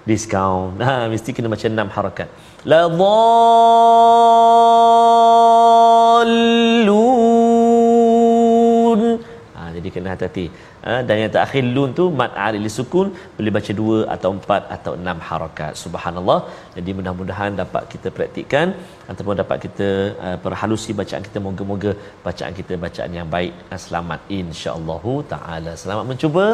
diskaun. 0.06 0.78
Ha, 0.86 1.08
mesti 1.08 1.32
kena 1.32 1.48
baca 1.52 1.66
enam 1.68 1.88
harakat. 1.90 2.28
La. 2.64 2.88
Hati-hati. 10.12 10.46
Ha, 10.86 10.92
dan 11.08 11.16
yang 11.22 11.32
terakhir 11.34 11.62
lun 11.76 11.90
tu 11.98 12.04
mad 12.20 12.32
alil 12.44 12.66
sukun 12.76 13.08
boleh 13.36 13.52
baca 13.56 13.72
dua 13.80 13.98
atau 14.14 14.30
empat 14.36 14.62
atau 14.76 14.92
enam 15.00 15.18
harakat. 15.28 15.72
Subhanallah. 15.84 16.38
Jadi 16.76 16.90
mudah-mudahan 16.98 17.58
dapat 17.62 17.82
kita 17.94 18.10
praktikkan 18.18 18.66
ataupun 19.10 19.34
dapat 19.42 19.58
kita 19.66 19.88
uh, 20.26 20.36
perhalusi 20.44 20.92
bacaan 21.00 21.24
kita 21.28 21.40
moga-moga 21.48 21.92
bacaan 22.28 22.54
kita 22.60 22.76
bacaan 22.86 23.12
yang 23.20 23.28
baik 23.36 23.52
dan 23.70 23.80
selamat 23.86 24.20
insya-Allah 24.40 25.02
taala. 25.34 25.74
Selamat 25.82 26.06
mencuba, 26.12 26.46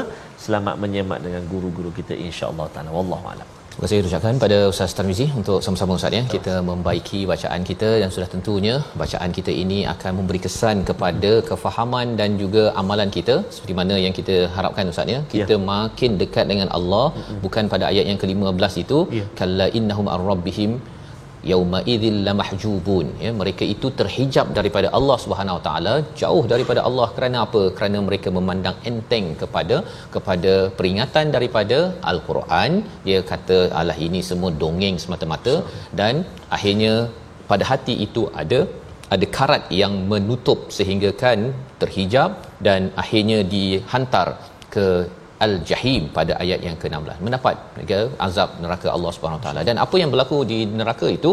selamat 0.47 0.75
menyemak 0.85 1.21
dengan 1.29 1.45
guru-guru 1.55 1.93
kita 2.01 2.17
insya-Allah 2.29 2.69
taala. 2.77 2.91
Wallahu 2.99 3.29
a'lam. 3.35 3.51
Terima 3.77 3.89
kasih 3.89 4.09
ucapkan 4.09 4.37
pada 4.43 4.59
Ustaz 4.73 4.91
Tarmizi 4.99 5.25
untuk 5.39 5.59
sama-sama 5.65 5.97
Ustaz 5.99 6.15
ya. 6.19 6.23
Kita 6.35 6.55
membaiki 6.69 7.19
bacaan 7.31 7.61
kita 7.71 7.89
dan 8.03 8.09
sudah 8.15 8.29
tentunya 8.35 8.75
bacaan 9.01 9.31
kita 9.39 9.53
ini 9.63 9.79
akan 9.93 10.13
memberi 10.19 10.41
kesan 10.47 10.77
kepada 10.91 11.33
kefahaman 11.49 12.17
dan 12.21 12.41
juga 12.43 12.63
amalan 12.83 13.11
kita 13.17 13.35
seperti 13.55 13.75
mana 13.81 13.97
yang 14.05 14.15
kita 14.19 14.37
harapkan 14.55 14.93
Ustaz 14.93 15.13
ya. 15.15 15.21
Kita 15.35 15.57
makin 15.73 16.17
dekat 16.23 16.49
dengan 16.53 16.71
Allah 16.79 17.07
bukan 17.45 17.69
pada 17.75 17.85
ayat 17.93 18.09
yang 18.11 18.21
ke-15 18.23 18.75
itu 18.85 18.99
Ya. 19.19 19.25
kalla 19.41 19.67
innahum 19.79 20.09
ar-rabbihim 20.15 20.73
yauma 21.51 21.81
idzil 21.95 22.19
lamahjubun. 22.29 23.07
Ya 23.25 23.33
mereka 23.41 23.65
itu 23.75 23.89
terhijab 24.01 24.47
daripada 24.59 24.89
Allah 24.99 25.19
Subhanahu 25.25 25.59
taala 25.67 25.95
jauh 26.23 26.45
daripada 26.53 26.83
Allah 26.89 27.09
kerana 27.17 27.39
apa? 27.47 27.63
Kerana 27.79 28.01
mereka 28.09 28.31
memandang 28.39 28.79
enteng 28.91 29.29
kepada 29.43 29.79
kepada 30.17 30.55
peringatan 30.79 31.29
daripada 31.37 31.79
al-Quran. 32.13 32.73
Dia 33.09 33.21
kata 33.33 33.59
alah 33.81 33.99
ini 34.09 34.23
semua 34.31 34.53
dongeng 34.65 34.99
semata-mata. 35.05 35.55
Dan 36.01 36.25
akhirnya 36.59 36.95
pada 37.53 37.65
hati 37.73 37.97
itu 38.09 38.25
ada 38.43 38.61
ada 39.15 39.27
karat 39.37 39.65
yang 39.81 39.95
menutup 40.13 40.61
sehingga 40.77 41.11
kan 41.23 41.41
terhijab 41.83 42.31
dan 42.67 42.91
akhirnya 43.03 43.39
dihantar 43.55 44.29
ke 44.75 44.87
al-jahim 45.45 46.03
pada 46.17 46.33
ayat 46.43 46.61
yang 46.67 46.77
ke-16 46.83 47.19
mendapat 47.27 47.57
ya, 47.93 48.01
azab 48.27 48.51
neraka 48.65 48.89
Allah 48.97 49.11
Subhanahu 49.17 49.43
taala. 49.45 49.61
Dan 49.69 49.77
apa 49.85 49.97
yang 50.03 50.11
berlaku 50.15 50.39
di 50.51 50.59
neraka 50.81 51.09
itu 51.19 51.31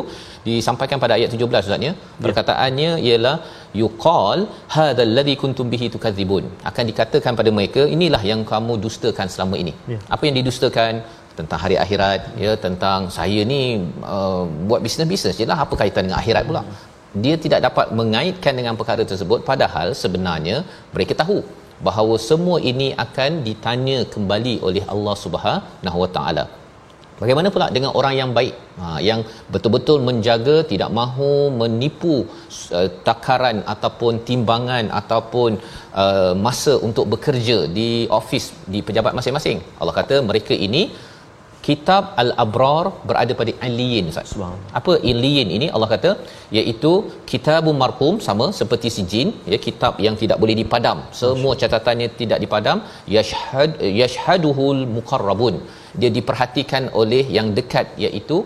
disampaikan 0.47 0.99
pada 1.03 1.15
ayat 1.17 1.31
17 1.37 1.63
Ustaz 1.63 1.87
ya? 1.87 1.93
Perkataannya 2.25 2.91
ialah 3.07 3.35
yuqal 3.81 4.39
hadzal 4.75 5.13
ladzi 5.17 5.35
kuntum 5.43 5.67
bihi 5.73 5.89
tukadzibun 5.95 6.45
akan 6.71 6.83
dikatakan 6.91 7.33
pada 7.41 7.51
mereka 7.57 7.83
inilah 7.95 8.23
yang 8.31 8.43
kamu 8.53 8.75
dustakan 8.85 9.29
selama 9.35 9.57
ini. 9.63 9.75
Ya. 9.93 9.99
apa 10.15 10.23
yang 10.29 10.37
didustakan? 10.39 10.93
Tentang 11.37 11.59
hari 11.61 11.75
akhirat 11.83 12.21
ya 12.41 12.51
tentang 12.63 12.99
saya 13.15 13.41
ni 13.51 13.61
uh, 14.15 14.43
buat 14.69 14.81
bisnes-bisnes 14.85 15.37
je 15.39 15.45
lah. 15.51 15.57
Apa 15.63 15.73
kaitan 15.79 16.05
dengan 16.05 16.19
akhirat 16.21 16.43
pula? 16.49 16.61
Dia 17.23 17.35
tidak 17.45 17.59
dapat 17.65 17.87
mengaitkan 17.99 18.53
dengan 18.59 18.77
perkara 18.79 19.03
tersebut. 19.11 19.39
Padahal 19.49 19.87
sebenarnya 20.01 20.57
mereka 20.93 21.13
tahu 21.21 21.37
bahawa 21.87 22.17
semua 22.29 22.57
ini 22.71 22.89
akan 23.05 23.31
ditanya 23.47 23.99
kembali 24.15 24.55
oleh 24.67 24.83
Allah 24.95 25.15
Subhanahu 25.23 25.97
Wa 26.03 26.11
Taala 26.17 26.45
Bagaimana 27.21 27.47
pula 27.55 27.67
dengan 27.75 27.91
orang 27.99 28.13
yang 28.19 28.31
baik 28.37 28.53
ha, 28.81 28.97
yang 29.07 29.19
betul-betul 29.53 29.97
menjaga 30.07 30.55
tidak 30.71 30.89
mahu 30.99 31.29
menipu 31.59 32.15
uh, 32.77 32.89
takaran 33.07 33.57
ataupun 33.73 34.13
timbangan 34.29 34.85
ataupun 34.99 35.51
uh, 36.03 36.33
masa 36.45 36.73
untuk 36.87 37.05
bekerja 37.13 37.57
di 37.77 37.89
office 38.19 38.47
di 38.73 38.81
pejabat 38.87 39.13
masing-masing. 39.19 39.59
Allah 39.79 39.95
kata 39.99 40.17
mereka 40.29 40.55
ini 40.67 40.83
kitab 41.67 42.03
al-abrar 42.21 42.85
berada 43.09 43.33
pada 43.39 43.51
aliyyin 43.67 44.09
Ustaz. 44.11 44.31
Subhanallah. 44.31 44.71
Apa 44.79 44.93
aliyyin 45.11 45.49
ini 45.57 45.67
Allah 45.75 45.89
kata 45.93 46.11
iaitu 46.59 46.91
kitabun 47.31 47.77
marqum 47.83 48.15
sama 48.27 48.47
seperti 48.59 48.89
sijin 48.95 49.29
ya 49.53 49.59
kitab 49.67 49.93
yang 50.05 50.17
tidak 50.23 50.39
boleh 50.43 50.55
dipadam. 50.61 50.99
Semua 51.21 51.53
catatannya 51.61 52.09
tidak 52.21 52.41
dipadam 52.45 52.79
yashhad 53.17 53.71
yashhaduhul 54.01 54.83
muqarrabun. 54.97 55.57
Dia 56.01 56.11
diperhatikan 56.17 56.83
oleh 57.01 57.23
yang 57.37 57.49
dekat 57.59 57.87
iaitu 58.05 58.39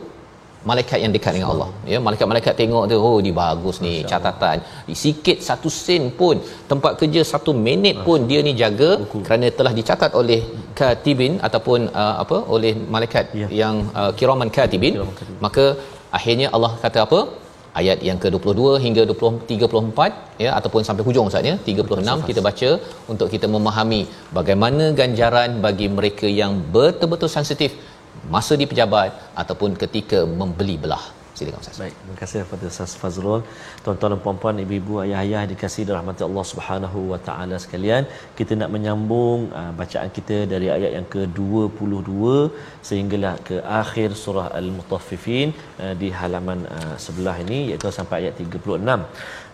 malaikat 0.70 1.00
yang 1.04 1.12
dekat 1.16 1.32
dengan 1.36 1.50
Allah. 1.54 1.70
Ya 1.92 1.98
malaikat-malaikat 2.06 2.54
tengok 2.62 2.84
tu 2.92 2.98
oh 3.10 3.18
ni 3.26 3.32
bagus 3.42 3.78
ni 3.86 3.94
catatan. 4.12 4.58
Sikit 5.04 5.38
satu 5.48 5.70
sen 5.82 6.04
pun 6.20 6.38
tempat 6.72 6.94
kerja 7.02 7.24
satu 7.32 7.54
minit 7.68 7.98
pun 8.08 8.28
dia 8.32 8.42
ni 8.48 8.54
jaga 8.62 8.92
kerana 9.26 9.50
telah 9.60 9.74
dicatat 9.80 10.14
oleh 10.22 10.40
katibin 10.82 11.36
ataupun 11.50 11.80
uh, 12.04 12.16
apa 12.24 12.40
oleh 12.58 12.74
malaikat 12.96 13.26
Ya. 13.42 13.48
yang 13.62 13.76
uh, 14.00 14.12
kiraman 14.20 14.52
katibin. 14.60 14.96
Maka 15.48 15.66
akhirnya 16.20 16.50
Allah 16.58 16.74
kata 16.86 17.02
apa? 17.08 17.22
Ayat 17.80 18.00
yang 18.08 18.18
ke-22 18.24 18.62
hingga 18.84 19.02
20 19.10 19.42
34 19.50 20.44
ya 20.44 20.52
ataupun 20.60 20.82
sampai 20.88 21.04
hujung 21.08 21.28
Ustaz 21.30 21.50
ya. 21.50 21.56
36 21.72 22.28
kita 22.30 22.42
baca 22.48 22.70
untuk 23.14 23.28
kita 23.34 23.48
memahami 23.56 24.00
bagaimana 24.38 24.86
ganjaran 25.00 25.52
bagi 25.66 25.88
mereka 25.98 26.28
yang 26.42 26.54
betul-betul 26.78 27.30
sensitif 27.36 27.74
masa 28.36 28.54
di 28.62 28.66
pejabat 28.72 29.12
ataupun 29.42 29.72
ketika 29.84 30.20
membeli 30.42 30.76
belah 30.84 31.06
silakan 31.38 31.62
Ustaz 31.64 31.80
Baik, 31.82 31.96
terima 32.00 32.16
kasih 32.22 32.38
kepada 32.44 32.66
Ustaz 32.72 32.92
Fazrul. 33.02 33.42
Tuan-tuan 33.84 34.12
dan 34.14 34.22
puan-puan, 34.26 34.62
ibu-ibu, 34.64 34.94
ayah-ayah 35.04 35.44
dikasihi 35.52 35.94
rahmat 35.98 36.24
Allah 36.28 36.46
Subhanahu 36.52 37.00
wa 37.12 37.20
taala 37.28 37.56
sekalian. 37.66 38.04
Kita 38.40 38.54
nak 38.62 38.70
menyambung 38.76 39.40
uh, 39.60 39.72
bacaan 39.82 40.10
kita 40.18 40.38
dari 40.54 40.68
ayat 40.78 40.92
yang 40.98 41.08
ke-22 41.16 42.24
sehinggalah 42.90 43.34
ke 43.50 43.58
akhir 43.82 44.10
surah 44.24 44.48
Al-Mutaffifin 44.62 45.50
uh, 45.84 45.94
di 46.02 46.10
halaman 46.22 46.62
uh, 46.78 46.96
sebelah 47.06 47.38
ini 47.46 47.60
iaitu 47.70 47.94
sampai 48.00 48.18
ayat 48.24 48.36
36. 48.46 48.82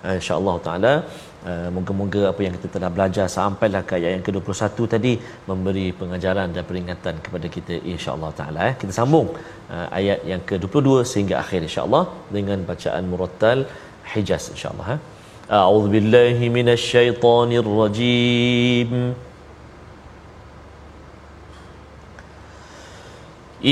Uh, 0.07 0.15
Insya-Allah 0.19 0.55
taala 0.67 0.93
Uh, 1.51 1.69
moga-moga 1.75 2.21
apa 2.29 2.41
yang 2.45 2.53
kita 2.55 2.67
telah 2.73 2.89
belajar 2.95 3.25
sampailah 3.33 3.81
ke 3.87 3.93
ayat 3.97 4.11
yang 4.15 4.23
ke-21 4.27 4.85
tadi 4.93 5.11
memberi 5.49 5.87
pengajaran 6.01 6.47
dan 6.55 6.63
peringatan 6.69 7.15
kepada 7.25 7.47
kita 7.55 7.73
insya-Allah 7.93 8.29
taala 8.37 8.59
eh. 8.69 8.75
Kita 8.81 8.93
sambung 8.99 9.27
uh, 9.73 9.87
ayat 9.99 10.19
yang 10.31 10.41
ke-22 10.49 10.87
sehingga 11.11 11.35
akhir 11.43 11.59
insya-Allah 11.67 12.03
dengan 12.35 12.59
bacaan 12.69 13.03
murattal 13.11 13.59
Hijaz 14.13 14.45
insya-Allah 14.55 14.87
ha. 14.91 14.95
A'udzu 15.59 15.91
billahi 15.95 16.45
minasyaitonir 16.57 17.69
rajim. 17.81 18.91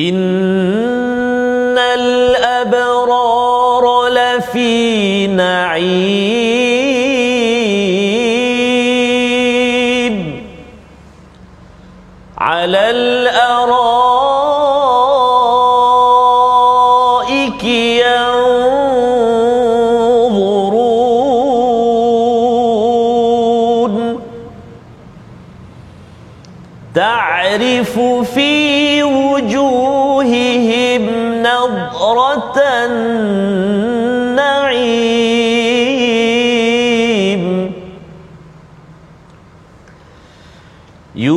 Innal 0.04 2.08
abrara 2.60 3.98
lafi 4.20 4.78
na'im 5.40 6.41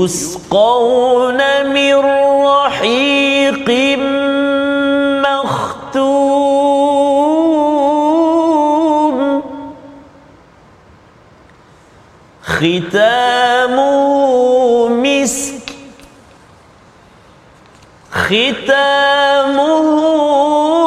يسقون 0.03 1.41
من 1.67 1.95
رحيق 2.47 3.69
مختوم. 5.27 6.35
ختامه 12.45 13.95
مسك. 14.89 15.69
ختامه 18.13 19.75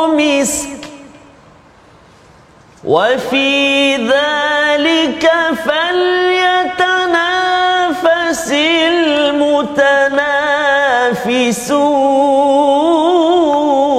مسك. 0.07 0.83
وفي 2.83 3.95
ذلك 3.95 5.31
فليتنافس 5.65 6.16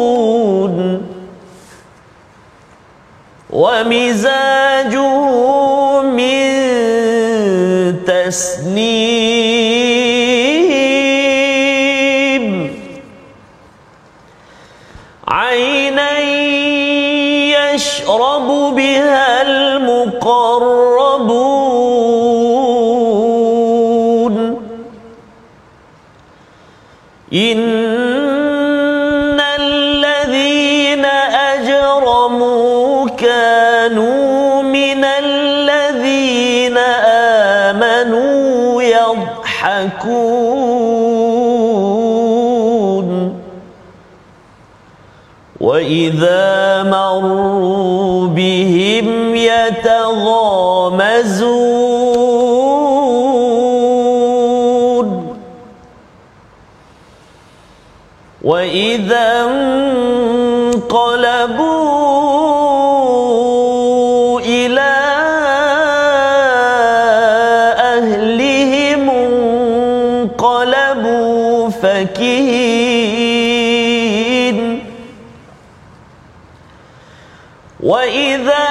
المتنافسون 0.03 1.03
ومزاجه 3.49 5.01
من 6.01 6.43
تسنيم 8.07 9.46
يضحكون 39.88 40.68
وإذا 45.60 46.82
مروا 46.82 48.26
بهم 48.26 49.34
يتغامزون. 49.34 50.08
وإذا 58.44 59.44
انقلبوا 60.74 61.87
انقلبوا 71.77 71.77
فكهين 73.53 74.79
وإذا 77.79 78.66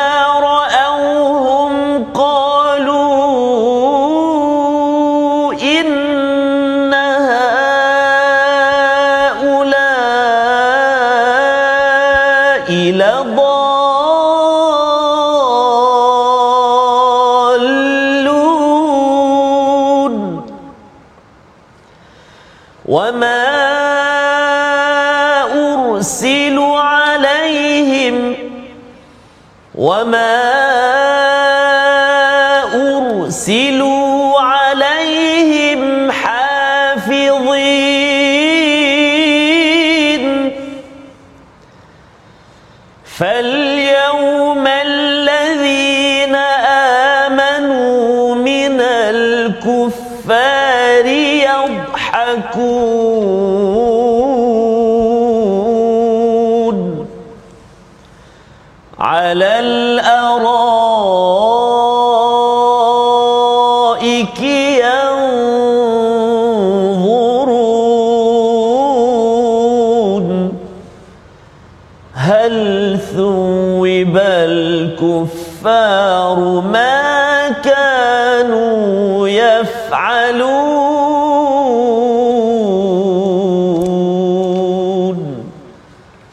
ما 76.61 77.49
كانوا 77.49 79.27
يفعلون. 79.27 80.87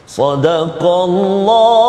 صدق 0.07 0.81
الله 0.83 1.84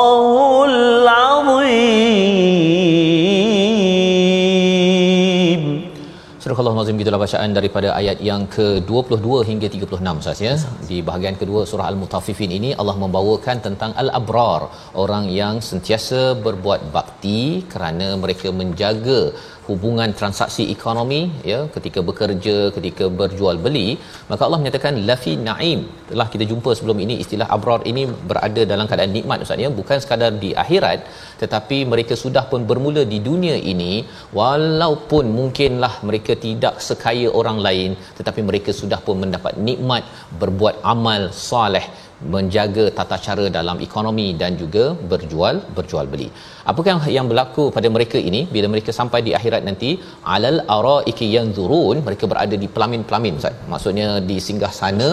Nazim 6.86 7.00
gitulah 7.02 7.18
bacaan 7.22 7.50
daripada 7.56 7.88
ayat 8.00 8.18
yang 8.26 8.42
ke-22 8.54 9.28
hingga 9.48 9.68
36 9.76 10.20
Ustaz 10.20 10.40
ya. 10.46 10.52
Di 10.90 10.98
bahagian 11.08 11.36
kedua 11.40 11.60
surah 11.70 11.86
Al-Mutaffifin 11.90 12.52
ini 12.58 12.70
Allah 12.80 12.94
membawakan 13.02 13.56
tentang 13.64 13.92
al-abrar, 14.02 14.62
orang 15.04 15.24
yang 15.38 15.56
sentiasa 15.70 16.20
berbuat 16.44 16.82
bakti 16.96 17.40
kerana 17.72 18.08
mereka 18.24 18.54
menjaga 18.60 19.20
hubungan 19.68 20.10
transaksi 20.20 20.64
ekonomi 20.74 21.20
ya 21.50 21.58
ketika 21.74 22.00
bekerja 22.08 22.56
ketika 22.76 23.04
berjual 23.18 23.56
beli 23.64 23.88
maka 24.30 24.42
Allah 24.46 24.60
menyatakan 24.62 24.94
lafi 25.08 25.32
naim. 25.48 25.80
Telah 26.10 26.26
kita 26.32 26.44
jumpa 26.50 26.70
sebelum 26.78 26.98
ini 27.04 27.14
istilah 27.24 27.48
abrar 27.56 27.80
ini 27.90 28.02
berada 28.30 28.62
dalam 28.72 28.86
keadaan 28.90 29.12
nikmat 29.16 29.44
ustaz 29.44 29.64
ya. 29.64 29.70
Bukan 29.80 29.98
sekadar 30.04 30.30
di 30.44 30.50
akhirat 30.64 31.00
tetapi 31.42 31.78
mereka 31.92 32.16
sudah 32.24 32.44
pun 32.52 32.62
bermula 32.70 33.04
di 33.14 33.20
dunia 33.28 33.56
ini. 33.72 33.92
Walaupun 34.40 35.26
mungkinlah 35.38 35.92
mereka 36.08 36.34
tidak 36.46 36.74
sekaya 36.88 37.28
orang 37.40 37.60
lain 37.68 37.90
tetapi 38.18 38.42
mereka 38.50 38.70
sudah 38.82 39.00
pun 39.06 39.18
mendapat 39.24 39.54
nikmat 39.68 40.04
berbuat 40.42 40.76
amal 40.94 41.22
soleh 41.48 41.86
menjaga 42.34 42.84
tata 42.98 43.16
cara 43.24 43.44
dalam 43.56 43.78
ekonomi 43.86 44.26
dan 44.40 44.52
juga 44.60 44.84
berjual 45.10 45.56
berjual 45.76 46.06
beli. 46.12 46.28
Apakah 46.70 46.94
yang 47.16 47.26
berlaku 47.30 47.64
pada 47.76 47.88
mereka 47.96 48.18
ini? 48.28 48.40
Bila 48.54 48.68
mereka 48.74 48.90
sampai 48.98 49.20
di 49.26 49.32
akhirat 49.38 49.62
nanti 49.68 49.90
alal 50.34 50.60
araiki 50.76 51.28
yanzurun 51.34 51.98
mereka 52.06 52.24
berada 52.32 52.56
di 52.62 52.68
pelamin-pelamin 52.76 53.36
Ustaz. 53.40 53.58
Maksudnya 53.72 54.08
di 54.30 54.38
singgah 54.46 54.72
sana 54.80 55.10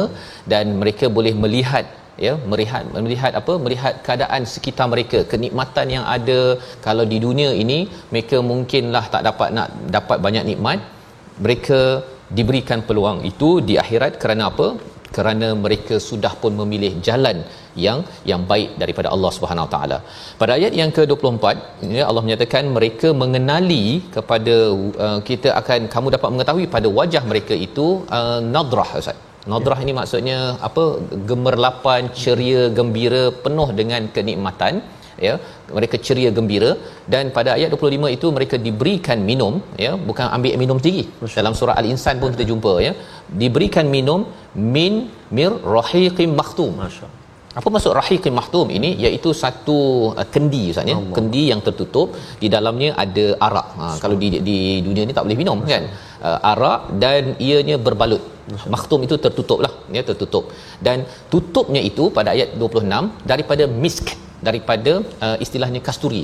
dan 0.54 0.78
mereka 0.84 1.08
boleh 1.18 1.36
melihat 1.43 1.86
ya 2.26 2.34
melihat 2.51 2.84
melihat 3.08 3.34
apa? 3.41 3.54
Melihat 3.66 3.93
keadaan 4.08 4.41
sekitar 4.56 4.88
mereka 4.93 5.22
kenikmatan 5.34 5.88
yang 5.95 6.08
ada. 6.18 6.41
Kalau 6.88 7.06
di 7.14 7.20
dunia 7.28 7.51
ini 7.66 7.80
mereka 8.14 8.39
mungkinlah 8.51 9.06
tak 9.16 9.24
dapat 9.30 9.51
nak 9.60 9.70
dapat 9.97 10.20
banyak 10.28 10.47
nikmat. 10.51 10.80
Mereka 11.43 11.82
diberikan 12.38 12.80
peluang 12.88 13.20
itu 13.30 13.49
di 13.68 13.76
akhirat 13.84 14.14
kerana 14.22 14.43
apa 14.51 14.68
kerana 15.18 15.47
mereka 15.66 15.95
sudah 16.09 16.34
pun 16.41 16.53
memilih 16.61 16.91
jalan 17.07 17.38
yang 17.86 17.99
yang 18.32 18.41
baik 18.51 18.72
daripada 18.82 19.09
Allah 19.16 19.32
Subhanahu 19.38 19.68
taala. 19.74 19.97
Pada 20.41 20.53
ayat 20.59 20.74
yang 20.82 20.91
ke-24 20.97 21.45
ya 21.97 22.03
Allah 22.09 22.24
menyatakan 22.26 22.66
mereka 22.78 23.09
mengenali 23.24 23.86
kepada 24.16 24.55
uh, 25.05 25.20
kita 25.30 25.51
akan 25.61 25.89
kamu 25.93 26.07
dapat 26.16 26.30
mengetahui 26.36 26.66
pada 26.76 26.89
wajah 26.99 27.24
mereka 27.34 27.55
itu 27.68 27.88
uh, 28.18 28.39
nadrah 28.55 28.89
Ustaz. 29.03 29.20
Nadrah 29.51 29.80
ini 29.84 29.93
maksudnya 29.99 30.38
apa 30.68 30.84
gemerlapan, 31.30 32.03
ceria, 32.22 32.64
gembira, 32.78 33.24
penuh 33.45 33.70
dengan 33.80 34.03
kenikmatan 34.16 34.76
ya. 35.28 35.34
Mereka 35.78 35.97
ceria 36.05 36.30
gembira. 36.38 36.72
Dan 37.14 37.34
pada 37.38 37.51
ayat 37.57 37.72
25 37.80 38.16
itu 38.18 38.30
mereka 38.38 38.57
diberikan 38.68 39.20
minum 39.32 39.55
ya. 39.86 39.91
Bukan 40.09 40.28
ambil 40.38 40.55
minum 40.64 40.80
sendiri. 40.84 41.03
Dalam 41.39 41.55
surah 41.59 41.78
al-insan 41.82 42.22
pun 42.24 42.32
kita 42.36 42.47
jumpa 42.51 42.74
ya. 42.88 42.93
Diberikan 43.43 43.88
minum 43.97 44.24
min 44.78 44.95
mir 45.38 45.51
rahiqim 45.78 46.32
makhtum 46.39 46.72
Masya 46.84 47.09
apa 47.59 47.68
maksud 47.74 47.91
rahiqim 47.99 48.34
mahtum 48.39 48.68
ini? 48.78 48.89
Iaitu 49.03 49.30
satu 49.41 49.78
uh, 50.20 50.28
kendi 50.36 50.61
ustaz 50.74 50.89
ya. 50.91 50.95
Kendi 51.18 51.43
yang 51.51 51.61
tertutup 51.68 52.18
di 52.41 52.47
dalamnya 52.55 52.89
ada 53.03 53.26
arak. 53.47 53.68
Ha, 53.80 53.88
kalau 54.03 54.16
di 54.22 54.28
di 54.47 54.57
dunia 54.88 55.03
ni 55.09 55.14
tak 55.18 55.26
boleh 55.28 55.39
minum 55.41 55.59
kan 55.72 55.86
uh, 56.28 56.39
arak 56.51 56.82
dan 57.03 57.34
ianya 57.49 57.78
berbalut 57.88 58.24
mahtum 58.74 59.01
itu 59.07 59.16
tertutup 59.24 59.59
lah 59.66 59.72
ya 59.95 60.01
tertutup 60.09 60.51
dan 60.86 61.07
tutupnya 61.34 61.82
itu 61.89 62.05
pada 62.18 62.30
ayat 62.36 62.49
26 62.59 63.30
daripada 63.32 63.66
misk 63.84 64.07
daripada 64.47 64.93
uh, 65.26 65.38
istilahnya 65.43 65.80
kasturi. 65.88 66.22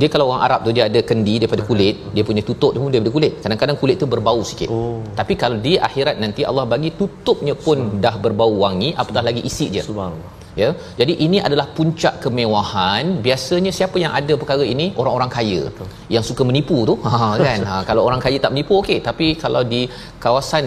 Dia 0.00 0.08
kalau 0.12 0.24
orang 0.30 0.42
Arab 0.46 0.60
tu 0.66 0.72
dia 0.76 0.84
ada 0.90 1.00
kendi 1.10 1.34
daripada 1.42 1.62
kulit, 1.70 1.96
dia 2.14 2.24
punya 2.28 2.42
tutup 2.48 2.70
tu 2.76 2.80
pun 2.82 2.90
daripada 2.94 3.12
kulit. 3.16 3.32
Kadang-kadang 3.44 3.78
kulit 3.82 3.96
tu 4.02 4.08
berbau 4.14 4.40
sikit. 4.50 4.68
Oh. 4.76 5.00
Tapi 5.20 5.34
kalau 5.42 5.56
di 5.66 5.72
akhirat 5.88 6.20
nanti 6.24 6.44
Allah 6.50 6.66
bagi 6.74 6.92
tutupnya 7.00 7.56
pun 7.66 7.78
dah 8.04 8.14
berbau 8.24 8.52
wangi, 8.64 8.90
apatah 9.02 9.24
lagi 9.28 9.42
isi 9.50 9.68
je. 9.76 9.84
Subhanallah 9.88 10.38
ya 10.60 10.68
jadi 11.00 11.14
ini 11.24 11.38
adalah 11.46 11.66
puncak 11.76 12.14
kemewahan 12.24 13.04
biasanya 13.26 13.72
siapa 13.78 13.96
yang 14.04 14.12
ada 14.20 14.34
perkara 14.40 14.64
ini 14.74 14.86
orang-orang 15.00 15.30
kaya 15.36 15.60
Betul. 15.68 15.88
yang 16.14 16.24
suka 16.28 16.42
menipu 16.48 16.78
tu 16.90 16.94
ha 17.12 17.18
kan 17.46 17.60
ha 17.70 17.76
kalau 17.88 18.02
orang 18.08 18.22
kaya 18.24 18.38
tak 18.44 18.52
menipu 18.54 18.74
okey 18.82 18.98
tapi 19.08 19.26
kalau 19.42 19.62
di 19.72 19.82
kawasan 20.24 20.64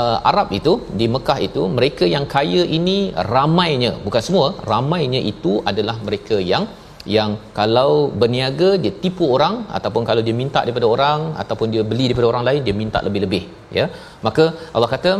uh, 0.00 0.18
Arab 0.30 0.50
itu 0.58 0.72
di 1.00 1.06
Mekah 1.14 1.38
itu 1.48 1.62
mereka 1.78 2.04
yang 2.14 2.26
kaya 2.34 2.62
ini 2.78 2.98
ramainya. 3.34 3.92
Bukan 4.06 4.22
semua 4.28 4.46
ramainya 4.72 5.22
itu 5.32 5.54
adalah 5.70 5.96
mereka 6.08 6.38
yang 6.52 6.66
yang 7.16 7.30
kalau 7.58 7.90
berniaga 8.20 8.70
dia 8.82 8.92
tipu 9.02 9.24
orang 9.36 9.54
ataupun 9.76 10.02
kalau 10.08 10.22
dia 10.26 10.36
minta 10.42 10.60
daripada 10.66 10.88
orang 10.94 11.20
ataupun 11.42 11.68
dia 11.74 11.82
beli 11.90 12.04
daripada 12.08 12.28
orang 12.32 12.44
lain 12.48 12.60
dia 12.66 12.76
minta 12.82 13.00
lebih-lebih 13.06 13.44
ya. 13.78 13.86
Maka 14.26 14.44
Allah 14.74 14.90
kata 14.94 15.12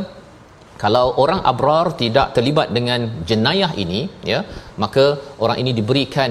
kalau 0.82 1.06
orang 1.22 1.40
abrar 1.50 1.86
tidak 2.02 2.26
terlibat 2.36 2.68
dengan 2.76 3.00
jenayah 3.30 3.70
ini 3.84 4.00
ya 4.32 4.40
maka 4.82 5.04
orang 5.44 5.58
ini 5.62 5.70
diberikan 5.78 6.30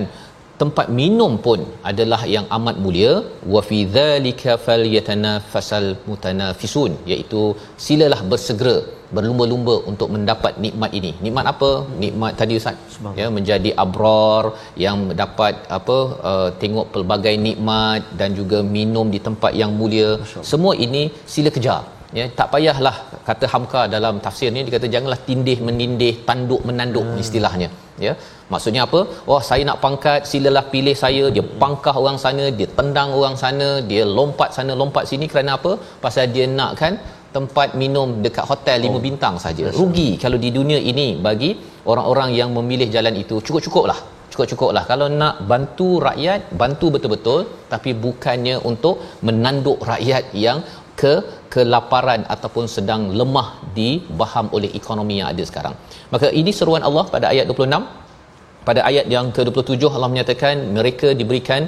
tempat 0.61 0.87
minum 0.99 1.33
pun 1.45 1.59
adalah 1.89 2.21
yang 2.35 2.45
amat 2.57 2.75
mulia. 2.83 3.13
Wa 3.53 3.61
fi 3.69 3.79
dzalika 3.95 4.53
falyatanafasal 4.65 5.89
mutanafisun. 6.09 6.93
Iaitu 7.11 7.41
silalah 7.85 8.21
bersegera 8.31 8.77
berlumba-lumba 9.15 9.75
untuk 9.91 10.09
mendapat 10.15 10.53
nikmat 10.63 10.91
ini. 10.99 11.11
Nikmat 11.25 11.45
apa? 11.53 11.71
Nikmat 12.03 12.31
tadi 12.41 12.55
ustaz? 12.61 12.97
Ya 13.19 13.27
menjadi 13.37 13.69
abrar 13.83 14.45
yang 14.85 14.99
dapat 15.23 15.55
apa 15.79 15.97
uh, 16.31 16.49
tengok 16.63 16.87
pelbagai 16.95 17.35
nikmat 17.47 18.03
dan 18.21 18.31
juga 18.39 18.59
minum 18.77 19.07
di 19.15 19.21
tempat 19.27 19.53
yang 19.61 19.73
mulia. 19.81 20.09
Semua 20.51 20.73
ini 20.87 21.03
sila 21.35 21.51
kejar 21.57 21.96
ya 22.19 22.25
tak 22.37 22.47
payahlah 22.53 22.95
kata 23.27 23.45
hamka 23.53 23.81
dalam 23.95 24.15
tafsir 24.25 24.49
ni 24.55 24.61
dia 24.65 24.73
kata 24.77 24.87
janganlah 24.93 25.19
tindih 25.27 25.57
menindih 25.67 26.13
tanduk 26.29 26.61
menanduk 26.69 27.05
hmm. 27.07 27.21
istilahnya. 27.23 27.69
Ya 28.05 28.13
maksudnya 28.53 28.81
apa? 28.87 28.99
Wah 29.29 29.41
saya 29.49 29.63
nak 29.69 29.79
pangkat 29.85 30.29
silalah 30.31 30.65
pilih 30.73 30.95
saya. 31.03 31.25
Dia 31.35 31.43
pangkah 31.63 31.95
orang 32.03 32.17
sana 32.25 32.45
dia 32.59 32.67
tendang 32.79 33.11
orang 33.19 33.37
sana 33.43 33.69
dia 33.91 34.03
lompat 34.17 34.51
sana 34.57 34.73
lompat 34.81 35.05
sini. 35.11 35.27
Kerana 35.31 35.53
apa? 35.59 35.73
Pasal 36.05 36.27
dia 36.35 36.47
nakkan 36.59 36.95
tempat 37.37 37.69
minum 37.81 38.09
dekat 38.25 38.45
hotel 38.51 38.77
5 38.89 38.97
oh. 38.97 39.01
bintang 39.07 39.35
saja. 39.45 39.65
Rugi 39.79 40.09
kalau 40.23 40.37
di 40.45 40.51
dunia 40.57 40.79
ini 40.91 41.07
bagi 41.27 41.51
orang-orang 41.91 42.29
yang 42.39 42.51
memilih 42.57 42.87
jalan 42.95 43.17
itu. 43.23 43.35
Cukup-cukuplah. 43.47 43.99
Cukup-cukuplah. 44.31 44.83
Kalau 44.91 45.07
nak 45.19 45.35
bantu 45.51 45.89
rakyat 46.07 46.41
bantu 46.61 46.87
betul-betul 46.95 47.39
tapi 47.73 47.91
bukannya 48.05 48.55
untuk 48.71 48.95
menanduk 49.27 49.79
rakyat 49.91 50.23
yang 50.45 50.59
ke 51.01 51.13
kelaparan 51.53 52.21
ataupun 52.35 52.65
sedang 52.75 53.01
lemah 53.19 53.47
dibaham 53.77 54.47
oleh 54.57 54.69
ekonomi 54.79 55.15
yang 55.19 55.29
ada 55.33 55.43
sekarang. 55.49 55.75
Maka 56.13 56.29
ini 56.41 56.51
seruan 56.59 56.85
Allah 56.89 57.05
pada 57.15 57.27
ayat 57.33 57.47
26 57.53 58.05
pada 58.67 58.81
ayat 58.89 59.05
yang 59.13 59.27
ke-27 59.35 59.83
Allah 59.97 60.09
menyatakan 60.13 60.55
mereka 60.77 61.09
diberikan 61.19 61.61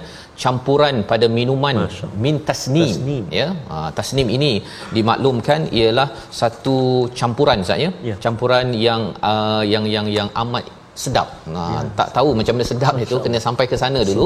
campuran 0.44 0.96
pada 1.12 1.28
minuman 1.38 1.78
min 2.26 2.36
tasnim, 2.50 2.90
tasnim. 2.90 3.24
ya 3.40 3.48
ha, 3.70 3.78
tasnim 4.00 4.28
ini 4.38 4.52
dimaklumkan 4.96 5.62
ialah 5.80 6.08
satu 6.40 6.78
campuran 7.22 7.62
saja 7.70 7.90
ya. 8.10 8.18
campuran 8.26 8.68
yang 8.88 9.04
uh, 9.32 9.64
yang 9.74 9.88
yang 9.96 10.10
yang 10.18 10.30
amat 10.44 10.66
sedap 11.04 11.28
ha, 11.56 11.62
ya. 11.74 11.82
tak 12.00 12.10
tahu 12.18 12.30
macam 12.40 12.54
mana 12.58 12.68
sedap 12.72 12.96
itu 13.06 13.18
kena 13.26 13.40
sampai 13.48 13.66
ke 13.72 13.78
sana 13.84 14.00
dulu 14.10 14.26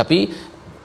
tapi 0.00 0.18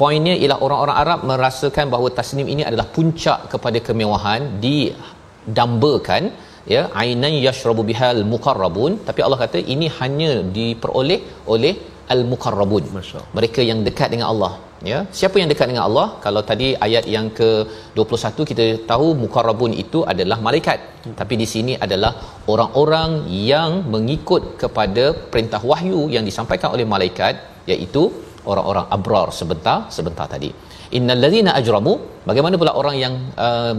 poinnya 0.02 0.36
ialah 0.42 0.58
orang-orang 0.66 0.98
Arab 1.04 1.20
merasakan 1.32 1.86
bahawa 1.94 2.10
tasnim 2.20 2.48
ini 2.54 2.64
adalah 2.70 2.88
puncak 2.98 3.40
kepada 3.54 3.80
kemewahan 3.88 4.42
didambakan 4.66 6.24
ya 6.74 6.84
ainan 7.02 7.34
yashrabu 7.48 7.84
bihal 7.90 8.22
muqarrabun 8.34 8.94
tapi 9.08 9.20
Allah 9.26 9.40
kata 9.46 9.60
ini 9.74 9.90
hanya 10.00 10.32
diperoleh 10.58 11.20
oleh 11.56 11.74
al 12.14 12.24
muqarrabun 12.32 12.84
mereka 13.38 13.62
yang 13.70 13.82
dekat 13.88 14.10
dengan 14.14 14.28
Allah 14.34 14.54
ya. 14.92 15.00
Siapa 15.20 15.36
yang 15.42 15.50
dekat 15.52 15.68
dengan 15.72 15.86
Allah? 15.90 16.08
Kalau 16.26 16.42
tadi 16.50 16.68
ayat 16.86 17.06
yang 17.16 17.28
ke 17.40 17.50
21 18.00 18.50
kita 18.52 18.66
tahu 18.92 19.08
muqarrabun 19.24 19.74
itu 19.84 20.02
adalah 20.14 20.38
malaikat. 20.48 20.80
Hmm. 21.06 21.16
tapi 21.20 21.34
di 21.42 21.48
sini 21.54 21.74
adalah 21.86 22.12
orang-orang 22.54 23.12
yang 23.50 23.72
mengikut 23.94 24.44
kepada 24.62 25.04
perintah 25.32 25.62
wahyu 25.72 26.02
yang 26.16 26.26
disampaikan 26.30 26.70
oleh 26.76 26.86
malaikat 26.94 27.34
iaitu 27.74 28.04
orang-orang 28.52 28.86
abrar 28.96 29.28
sebentar 29.40 29.78
sebentar 29.98 30.26
tadi. 30.34 30.50
Innal 30.98 31.22
ladzina 31.24 31.52
ajramu 31.60 31.94
bagaimana 32.30 32.56
pula 32.62 32.74
orang 32.82 32.96
yang 33.04 33.14
uh, 33.48 33.74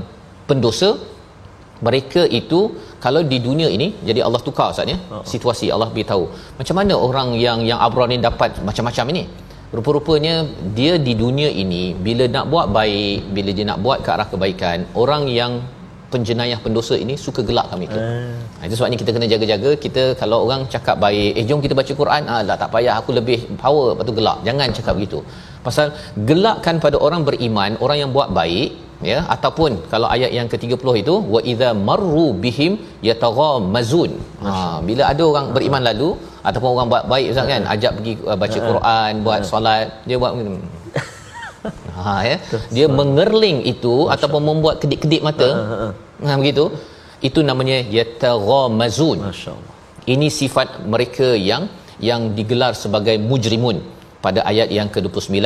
pendosa? 0.51 0.91
Mereka 1.87 2.23
itu 2.41 2.59
kalau 3.05 3.21
di 3.31 3.39
dunia 3.47 3.69
ini 3.77 3.89
jadi 4.09 4.21
Allah 4.27 4.41
tukar 4.47 4.69
ustaz 4.73 4.89
ya? 4.93 4.97
Uh-huh. 4.97 5.25
situasi 5.33 5.67
Allah 5.75 5.89
beritahu. 5.95 6.25
Macam 6.59 6.75
mana 6.81 6.95
orang 7.07 7.29
yang 7.47 7.61
yang 7.71 7.81
abrar 7.87 8.09
ni 8.13 8.17
dapat 8.29 8.57
macam-macam 8.69 9.07
ini? 9.13 9.25
Rupa-rupanya 9.77 10.35
dia 10.79 10.93
di 11.07 11.13
dunia 11.23 11.49
ini 11.63 11.83
bila 12.07 12.25
nak 12.37 12.45
buat 12.53 12.67
baik 12.77 13.19
bila 13.37 13.51
dia 13.57 13.67
nak 13.71 13.79
buat 13.85 13.99
ke 14.05 14.11
arah 14.15 14.29
kebaikan 14.33 14.79
orang 15.03 15.25
yang 15.39 15.53
penjenayah 16.13 16.59
pendosa 16.65 16.95
ini 17.05 17.15
suka 17.27 17.41
gelak 17.49 17.67
kami 17.73 17.87
tu. 17.95 17.99
Hmm. 17.99 18.67
itu 18.67 18.75
sebabnya 18.79 18.99
kita 19.03 19.11
kena 19.17 19.27
jaga-jaga. 19.35 19.71
Kita 19.85 20.03
kalau 20.21 20.39
orang 20.47 20.63
cakap 20.75 20.97
baik, 21.05 21.31
eh 21.41 21.45
jom 21.49 21.61
kita 21.65 21.75
baca 21.81 21.93
Quran, 22.01 22.23
ah 22.33 22.41
tak, 22.49 22.59
tak 22.63 22.71
payah 22.75 22.95
aku 23.01 23.11
lebih 23.19 23.39
power 23.63 23.87
lepas 23.93 24.07
tu 24.11 24.15
gelak. 24.21 24.39
Jangan 24.49 24.69
cakap 24.79 24.93
hmm. 24.93 25.01
begitu. 25.01 25.21
Pasal 25.67 25.87
gelakkan 26.31 26.77
pada 26.85 26.97
orang 27.07 27.23
beriman, 27.29 27.71
orang 27.85 27.99
yang 28.03 28.11
buat 28.17 28.31
baik, 28.41 28.71
ya 29.11 29.19
ataupun 29.35 29.71
kalau 29.93 30.09
ayat 30.15 30.31
yang 30.39 30.49
ke-30 30.53 30.89
itu 31.03 31.15
wa 31.35 31.41
idza 31.53 31.71
marru 31.89 32.29
bihim 32.45 32.73
yataghamazun. 33.09 34.13
Ha 34.47 34.55
bila 34.89 35.03
ada 35.13 35.23
orang 35.33 35.47
beriman 35.57 35.83
lalu 35.91 36.11
ataupun 36.49 36.71
orang 36.75 36.89
buat 36.93 37.05
baik 37.13 37.27
ustaz 37.33 37.49
kan 37.53 37.63
ajak 37.75 37.93
pergi 37.99 38.13
uh, 38.31 38.39
baca 38.43 38.59
Quran, 38.71 39.13
buat 39.27 39.41
solat, 39.51 39.87
dia 40.09 40.17
buat 40.23 40.35
ha 41.97 42.15
ya. 42.31 42.37
Dia 42.77 42.87
mengerling 43.01 43.59
itu 43.73 43.95
Masya. 43.97 44.13
ataupun 44.15 44.43
membuat 44.51 44.77
kedip-kedip 44.83 45.23
mata. 45.29 45.49
Ha, 45.59 45.65
ha, 45.73 45.77
ha. 45.83 45.89
ha 46.29 46.39
begitu. 46.43 46.65
Itu 47.29 47.43
namanya 47.51 47.79
yataghamazun. 47.99 49.19
Masyaallah. 49.31 49.75
Ini 50.15 50.29
sifat 50.41 50.69
mereka 50.95 51.29
yang 51.51 51.63
yang 52.09 52.23
digelar 52.39 52.73
sebagai 52.85 53.17
mujrimun 53.29 53.79
pada 54.25 54.41
ayat 54.51 54.69
yang 54.77 54.89
ke-29 54.95 55.39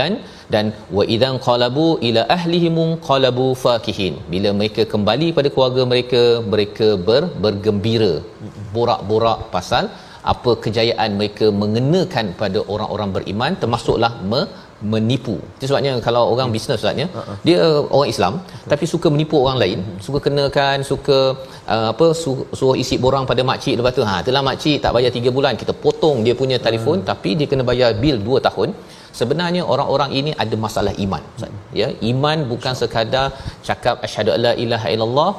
dan 0.55 0.65
wa 0.97 1.05
idzan 1.15 1.37
qalabu 1.47 1.87
ila 2.09 2.23
ahlihim 2.37 2.79
qalabu 3.09 3.47
fakihin. 3.65 4.15
Bila 4.35 4.51
mereka 4.59 4.85
kembali 4.93 5.29
pada 5.39 5.49
keluarga 5.55 5.83
mereka 5.93 6.23
mereka 6.53 6.89
ber, 7.09 7.23
bergembira 7.45 8.13
borak-borak 8.77 9.41
pasal 9.57 9.87
apa 10.33 10.53
kejayaan 10.65 11.11
mereka 11.21 11.47
mengenakan 11.63 12.27
pada 12.41 12.61
orang-orang 12.73 13.11
beriman 13.17 13.53
termasuklah 13.63 14.13
me, 14.33 14.41
menipu. 14.93 15.37
Itu 15.57 15.65
sebabnya 15.71 15.93
kalau 16.07 16.23
orang 16.35 16.49
hmm. 16.49 16.57
bisnes 16.57 16.81
ustaznya, 16.81 17.07
uh-uh. 17.21 17.37
dia 17.47 17.59
orang 17.97 18.11
Islam 18.15 18.35
uh-huh. 18.41 18.69
tapi 18.73 18.85
suka 18.93 19.09
menipu 19.15 19.37
orang 19.45 19.59
lain, 19.63 19.79
uh-huh. 19.83 20.01
suka 20.07 20.19
kenakan, 20.27 20.79
suka 20.91 21.19
uh, 21.75 21.89
apa 21.93 22.07
suruh, 22.23 22.47
suruh 22.59 22.77
isi 22.83 22.97
borang 23.05 23.25
pada 23.31 23.45
mak 23.51 23.59
cik 23.65 23.75
lepas 23.81 23.93
tu, 23.99 24.05
ha 24.11 24.15
itulah 24.23 24.43
mak 24.49 24.57
cik 24.63 24.79
tak 24.85 24.95
bayar 24.97 25.13
3 25.13 25.37
bulan, 25.37 25.53
kita 25.63 25.75
potong 25.85 26.19
dia 26.27 26.35
punya 26.43 26.59
telefon 26.67 26.97
uh-huh. 26.99 27.11
tapi 27.13 27.33
dia 27.41 27.49
kena 27.53 27.67
bayar 27.73 27.93
bil 28.05 28.19
2 28.31 28.49
tahun. 28.49 28.71
Sebenarnya 29.21 29.63
orang-orang 29.73 30.11
ini 30.19 30.31
ada 30.43 30.57
masalah 30.65 30.93
iman 31.05 31.23
ustaz. 31.37 31.55
Ya, 31.81 31.89
iman 32.11 32.39
bukan 32.51 32.75
sekadar 32.81 33.27
cakap 33.69 33.97
asyhadu 34.07 34.31
alla 34.37 34.53
ilaha 34.65 34.89
illallah 34.95 35.31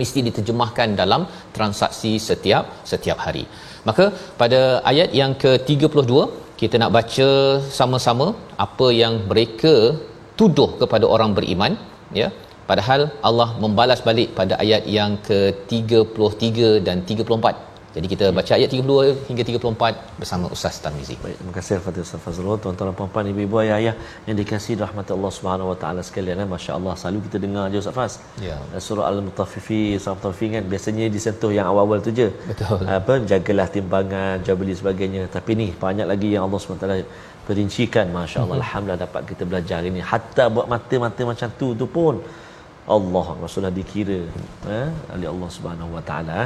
mesti 0.00 0.20
diterjemahkan 0.26 0.88
dalam 1.00 1.22
transaksi 1.56 2.12
setiap 2.28 2.64
setiap 2.92 3.18
hari. 3.26 3.44
Maka 3.88 4.04
pada 4.40 4.60
ayat 4.90 5.10
yang 5.20 5.32
ke-32 5.42 6.12
kita 6.64 6.76
nak 6.82 6.94
baca 6.96 7.28
sama-sama 7.78 8.26
apa 8.66 8.86
yang 9.02 9.14
mereka 9.30 9.74
tuduh 10.38 10.70
kepada 10.80 11.06
orang 11.14 11.30
beriman 11.38 11.72
ya. 12.20 12.28
Padahal 12.68 13.00
Allah 13.28 13.48
membalas 13.62 14.00
balik 14.08 14.28
pada 14.38 14.54
ayat 14.64 14.82
yang 14.98 15.12
ke-33 15.28 16.58
dan 16.86 16.96
34 17.08 17.73
jadi 17.94 18.06
kita 18.12 18.24
baca 18.38 18.52
ayat 18.58 18.70
32 18.74 19.28
hingga 19.28 19.42
34 19.48 20.20
bersama 20.20 20.46
Ustaz 20.54 20.76
Tarmizi. 20.84 21.14
Baik, 21.24 21.36
terima 21.38 21.52
kasih 21.56 21.74
kepada 21.80 21.98
Ustaz 22.06 22.20
Fazrul, 22.24 22.56
tuan-tuan 22.62 22.90
dan 22.90 22.96
puan-puan, 22.98 23.26
ibu-ibu, 23.32 23.56
ayah-ayah 23.62 23.94
yang 24.26 24.36
dikasihi 24.40 24.76
rahmat 24.84 25.06
Allah 25.16 25.30
Subhanahu 25.36 25.70
Wa 25.72 25.78
Taala 25.82 26.00
sekalian. 26.08 26.42
Eh? 26.42 26.48
Masya-Allah, 26.54 26.94
selalu 27.00 27.18
kita 27.26 27.38
dengar 27.44 27.64
je 27.72 27.78
Ustaz 27.82 27.94
Faz. 27.98 28.14
Ya. 28.48 28.56
Eh, 28.74 28.82
surah 28.86 29.06
Al-Mutaffifi, 29.10 29.82
surah 30.02 30.16
Mutaffifin 30.18 30.50
kan 30.56 30.64
biasanya 30.72 31.06
disentuh 31.16 31.52
yang 31.58 31.66
awal-awal 31.70 32.02
tu 32.06 32.10
je. 32.18 32.28
Betul. 32.50 32.82
Apa 32.98 33.14
jagalah 33.32 33.68
timbangan, 33.76 34.42
jual 34.44 34.58
beli 34.62 34.74
sebagainya. 34.80 35.22
Tapi 35.36 35.50
ni 35.60 35.68
banyak 35.84 36.06
lagi 36.12 36.28
yang 36.34 36.42
Allah 36.46 36.60
Subhanahu 36.62 36.84
Taala 36.84 36.98
perincikan 37.48 38.06
masya-Allah 38.16 38.48
mm-hmm. 38.48 38.64
alhamdulillah 38.64 39.02
dapat 39.06 39.22
kita 39.30 39.42
belajar 39.50 39.80
ini 39.90 40.00
hatta 40.12 40.44
buat 40.56 40.66
mata-mata 40.74 41.22
macam 41.30 41.48
tu 41.60 41.68
tu 41.80 41.86
pun 41.96 42.14
Allah 42.96 43.26
Rasulullah 43.42 43.74
dikira 43.80 44.20
eh 44.78 44.88
oleh 45.14 45.28
Allah 45.32 45.48
Subhanahu 45.56 45.90
Wa 45.96 46.02
Taala 46.08 46.40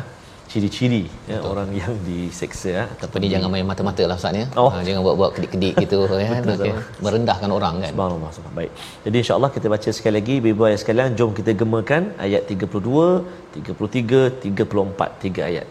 ciri-ciri 0.54 1.04
ya 1.32 1.38
orang 1.52 1.70
yang 1.82 1.94
diseksa 2.08 2.70
ya 2.78 2.84
tapi 3.02 3.16
ni 3.22 3.28
jangan 3.34 3.50
main 3.54 3.66
mata-mata 3.70 4.04
lah 4.10 4.18
ustaz 4.22 4.38
ya 4.42 4.46
oh. 4.62 4.70
ha, 4.74 4.78
jangan 4.88 5.02
buat-buat 5.06 5.32
kedik-kedik 5.36 5.74
gitu 5.84 6.00
ya 6.26 6.30
okay. 6.56 6.74
merendahkan 7.06 7.50
orang 7.58 7.76
kan 7.84 7.92
subhanallah 7.94 8.32
subhanallah 8.36 8.58
baik 8.60 8.72
jadi 9.06 9.18
insyaallah 9.22 9.52
kita 9.56 9.68
baca 9.76 9.90
sekali 9.98 10.16
lagi 10.20 10.36
ibu 10.54 10.64
ayah 10.70 10.80
sekalian 10.84 11.12
jom 11.20 11.32
kita 11.40 11.52
gemakan 11.62 12.04
ayat 12.26 12.42
32 12.58 13.56
33 13.56 14.46
34 14.46 15.24
tiga 15.26 15.44
ayat 15.52 15.70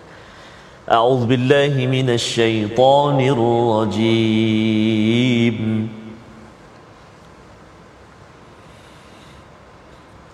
أعوذ 0.96 1.22
بالله 1.30 1.74
من 1.86 2.08
الشيطان 2.18 3.18
الرجيم 3.34 4.76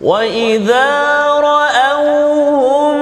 وإذا 0.08 0.88
رأوهم 1.50 2.96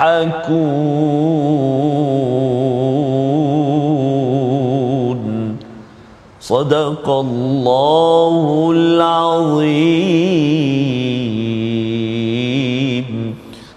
يضحكون 0.00 0.76
صدق 6.40 7.06
الله 7.24 8.34
العظيم 8.76 10.36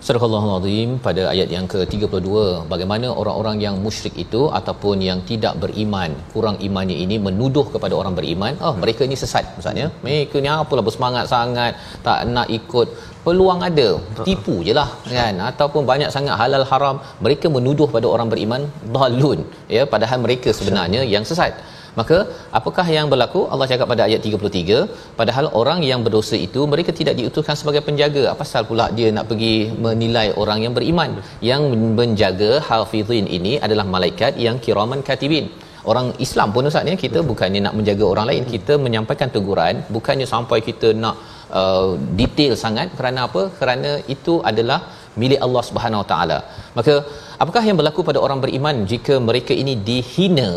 Surah 0.10 0.26
Al-Azim 0.26 0.90
pada 1.06 1.24
ayat 1.32 1.50
yang 1.56 1.66
ke-32 1.72 2.30
bagaimana 2.72 3.08
orang-orang 3.22 3.58
yang 3.66 3.76
musyrik 3.86 4.16
itu 4.24 4.42
ataupun 4.60 4.98
yang 5.08 5.20
tidak 5.32 5.54
beriman 5.64 6.10
kurang 6.34 6.58
imannya 6.68 6.98
ini 7.04 7.16
menuduh 7.28 7.66
kepada 7.74 7.94
orang 8.00 8.14
beriman 8.20 8.54
oh 8.68 8.74
mereka 8.82 9.02
ini 9.08 9.18
sesat 9.24 9.46
maksudnya 9.54 9.88
mereka 10.06 10.42
ni 10.46 10.50
apalah 10.56 10.84
bersemangat 10.88 11.26
sangat 11.34 11.74
tak 12.08 12.20
nak 12.34 12.48
ikut 12.58 12.88
peluang 13.27 13.61
ada 13.69 13.89
tipu 14.27 14.57
je 14.67 14.75
lah 14.81 14.89
kan? 15.17 15.37
Ataupun 15.51 15.83
banyak 15.91 16.11
sangat 16.17 16.35
halal 16.41 16.65
haram 16.73 16.97
mereka 17.27 17.49
menuduh 17.57 17.89
pada 17.95 18.07
orang 18.15 18.29
beriman 18.33 18.65
dalun 18.97 19.41
ya 19.77 19.85
padahal 19.95 20.21
mereka 20.27 20.51
sebenarnya 20.59 21.03
yang 21.15 21.27
sesat. 21.31 21.55
Maka 21.99 22.17
apakah 22.59 22.87
yang 22.95 23.07
berlaku? 23.13 23.41
Allah 23.53 23.67
cakap 23.73 23.87
pada 23.93 24.03
ayat 24.07 24.21
33 24.29 24.79
padahal 25.19 25.47
orang 25.61 25.81
yang 25.91 26.01
berdosa 26.07 26.37
itu 26.47 26.61
mereka 26.73 26.91
tidak 27.01 27.15
diutuskan 27.19 27.57
sebagai 27.61 27.83
penjaga. 27.89 28.25
Apa 28.33 28.41
pasal 28.43 28.63
pula 28.71 28.87
dia 28.97 29.11
nak 29.17 29.27
pergi 29.31 29.55
menilai 29.87 30.27
orang 30.43 30.59
yang 30.65 30.75
beriman? 30.79 31.11
Yang 31.51 31.63
menjaga 32.01 32.51
hafizin 32.69 33.29
ini 33.39 33.53
adalah 33.67 33.87
malaikat 33.95 34.35
yang 34.47 34.59
kiraman 34.65 35.03
katibin. 35.11 35.47
Orang 35.91 36.07
Islam 36.25 36.49
pun 36.55 36.69
ustaz 36.69 36.91
ya 36.91 36.97
kita 37.05 37.21
bukannya 37.31 37.61
nak 37.67 37.75
menjaga 37.79 38.05
orang 38.13 38.27
lain. 38.31 38.43
Kita 38.55 38.75
menyampaikan 38.85 39.31
teguran 39.37 39.85
bukannya 39.97 40.27
sampai 40.35 40.59
kita 40.69 40.91
nak 41.05 41.17
uh, 41.61 41.91
detail 42.21 42.53
sangat 42.65 42.89
kerana 42.99 43.21
apa? 43.29 43.43
Kerana 43.61 43.91
itu 44.15 44.35
adalah 44.51 44.79
milik 45.23 45.41
Allah 45.47 45.63
Subhanahu 45.69 46.03
Wa 46.03 46.09
Taala. 46.13 46.39
Maka 46.79 46.95
apakah 47.43 47.63
yang 47.69 47.77
berlaku 47.81 48.03
pada 48.09 48.21
orang 48.27 48.39
beriman 48.45 48.77
jika 48.93 49.17
mereka 49.29 49.53
ini 49.63 49.75
dihina? 49.89 50.51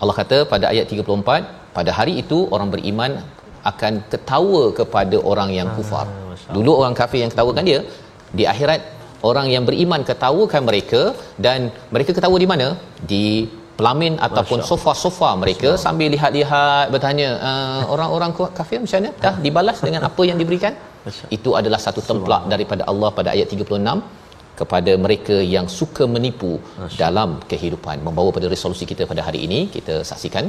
Allah 0.00 0.16
kata 0.20 0.38
pada 0.52 0.66
ayat 0.72 0.92
34 0.92 1.76
pada 1.78 1.90
hari 1.98 2.14
itu 2.22 2.38
orang 2.54 2.68
beriman 2.74 3.12
akan 3.70 3.94
ketawa 4.12 4.62
kepada 4.80 5.16
orang 5.30 5.50
yang 5.58 5.68
kufar. 5.76 6.06
Ah, 6.08 6.52
dulu 6.56 6.72
orang 6.80 6.94
kafir 7.00 7.20
yang 7.22 7.32
ketawakan 7.34 7.64
dia 7.70 7.80
di 8.38 8.44
akhirat 8.52 8.80
orang 9.28 9.46
yang 9.54 9.64
beriman 9.68 10.00
ketawakan 10.10 10.62
mereka 10.68 11.02
dan 11.46 11.72
mereka 11.94 12.10
ketawa 12.16 12.36
di 12.44 12.48
mana? 12.52 12.68
Di 13.10 13.24
pelamin 13.78 14.14
ataupun 14.26 14.58
sofa-sofa 14.70 15.30
mereka 15.42 15.70
sambil 15.84 16.08
lihat-lihat 16.14 16.84
bertanya 16.94 17.28
uh, 17.48 17.80
orang-orang 17.94 18.32
kafir 18.58 18.78
macam 18.84 18.98
mana? 19.00 19.10
Dah 19.24 19.34
dibalas 19.46 19.80
dengan 19.86 20.04
apa 20.10 20.22
yang 20.30 20.38
diberikan. 20.42 20.74
Itu 21.36 21.50
adalah 21.60 21.80
satu 21.86 22.00
templak 22.10 22.44
daripada 22.52 22.82
Allah 22.92 23.10
pada 23.18 23.30
ayat 23.34 23.48
36 23.56 23.98
kepada 24.60 24.92
mereka 25.04 25.36
yang 25.54 25.66
suka 25.78 26.04
menipu 26.14 26.52
dalam 27.02 27.30
kehidupan. 27.50 27.96
Membawa 28.06 28.30
pada 28.36 28.48
resolusi 28.54 28.84
kita 28.92 29.04
pada 29.12 29.22
hari 29.28 29.40
ini 29.46 29.60
kita 29.76 29.96
saksikan. 30.10 30.46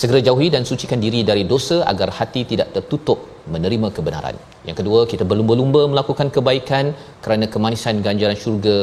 Segera 0.00 0.20
jauhi 0.26 0.48
dan 0.54 0.62
sucikan 0.70 1.00
diri 1.04 1.20
dari 1.30 1.44
dosa 1.52 1.76
agar 1.92 2.08
hati 2.18 2.40
tidak 2.50 2.68
tertutup 2.74 3.18
menerima 3.54 3.88
kebenaran. 3.96 4.36
Yang 4.68 4.76
kedua 4.80 5.00
kita 5.12 5.24
berlumba-lumba 5.30 5.82
melakukan 5.92 6.28
kebaikan 6.36 6.86
kerana 7.24 7.44
kemanisan 7.54 8.02
ganjaran 8.06 8.38
syurga 8.42 8.76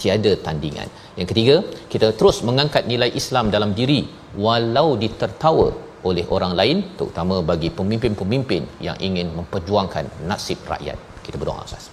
tiada 0.00 0.32
tandingan. 0.46 0.88
Yang 1.18 1.28
ketiga, 1.32 1.56
kita 1.92 2.08
terus 2.18 2.38
mengangkat 2.48 2.84
nilai 2.92 3.10
Islam 3.20 3.46
dalam 3.54 3.72
diri 3.80 4.00
walau 4.44 4.88
ditertawa 5.04 5.68
oleh 6.08 6.24
orang 6.36 6.52
lain 6.60 6.78
terutama 6.98 7.36
bagi 7.50 7.70
pemimpin-pemimpin 7.78 8.62
yang 8.86 8.96
ingin 9.08 9.28
memperjuangkan 9.38 10.04
nasib 10.30 10.58
rakyat. 10.72 10.98
Kita 11.26 11.36
berdoa 11.40 11.64
Ustaz. 11.68 11.86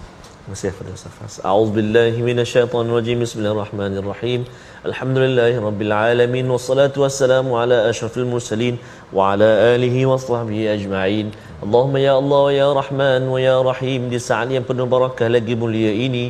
Terima 0.45 0.56
kasih 0.58 0.72
kepada 0.74 0.91
Ustaz. 0.97 1.34
A'udzubillahi 1.49 2.20
minasyaitonirrajim. 2.30 3.18
Bismillahirrahmanirrahim. 3.26 4.41
Alhamdulillahi 4.89 5.58
rabbil 5.68 5.93
alamin 5.97 6.45
wassalatu 6.53 7.01
wassalamu 7.03 7.58
ala 7.62 7.78
asyrafil 7.89 8.30
mursalin 8.34 8.76
wa 9.18 9.34
ala 9.34 9.49
alihi 9.74 10.06
wa 10.12 10.22
sahbihi 10.26 10.70
ajma'in. 10.76 11.34
Allahumma 11.66 11.99
ya 12.08 12.14
Allah 12.22 12.45
ya 12.62 12.68
Rahman 12.80 13.26
wa 13.34 13.39
ya 13.41 13.58
Rahim 13.70 14.14
di 14.14 14.22
saat 14.28 14.53
yang 14.53 14.68
penuh 14.70 14.86
barakah 14.93 15.34
lagi 15.36 15.58
mulia 15.58 15.89
ini 16.08 16.26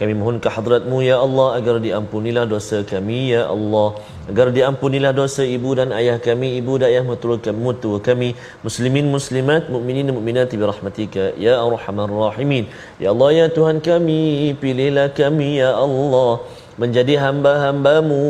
kami 0.00 0.12
mohon 0.12 0.36
ke 0.44 0.48
hadratmu 0.52 1.00
ya 1.00 1.16
Allah 1.24 1.56
agar 1.58 1.76
diampunilah 1.80 2.44
dosa 2.44 2.84
kami 2.84 3.32
ya 3.32 3.48
Allah. 3.54 3.96
Agar 4.30 4.46
diampunilah 4.56 5.12
dosa 5.16 5.42
ibu 5.56 5.72
dan 5.78 5.88
ayah 5.98 6.16
kami 6.20 6.60
ibu 6.60 6.76
dan 6.76 6.92
ayah 6.92 7.04
mertua 7.08 7.40
kami 7.40 7.60
mertua 7.66 7.96
kami 8.08 8.28
muslimin 8.66 9.08
muslimat 9.16 9.72
mukminin 9.72 10.12
mukminat 10.16 10.52
bi 10.52 10.64
rahmatika 10.72 11.32
ya 11.40 11.54
arhamar 11.64 12.12
rahimin. 12.12 12.68
Ya 13.00 13.08
Allah 13.16 13.30
ya 13.40 13.46
Tuhan 13.48 13.80
kami 13.80 14.52
pilihlah 14.60 15.08
kami 15.16 15.64
ya 15.64 15.72
Allah 15.72 16.44
menjadi 16.82 17.14
hamba-hambamu. 17.24 18.24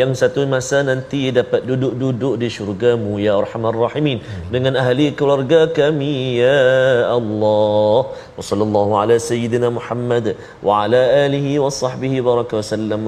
Yang 0.00 0.10
satu 0.20 0.46
masa 0.54 0.78
nanti 0.86 1.20
dapat 1.38 1.60
duduk-duduk 1.70 2.34
di 2.42 2.48
syurgamu 2.56 3.18
ya 3.22 3.32
arhamar 3.40 3.74
rahimin. 3.74 4.18
Dengan 4.54 4.74
ahli 4.82 5.06
keluarga 5.18 5.60
kami 5.80 6.42
ya 6.42 6.58
Allah. 7.18 7.98
Wa 8.38 8.42
sallallahu 8.50 8.92
ala 9.02 9.16
sayyidina 9.30 9.68
Muhammad 9.78 10.34
wa 10.62 10.84
ala 10.84 11.02
alihi 11.24 11.58
wa 11.64 11.70
sahbihi 11.82 12.24
baraka 12.28 12.60
wa 12.60 12.64
sallam. 12.72 13.02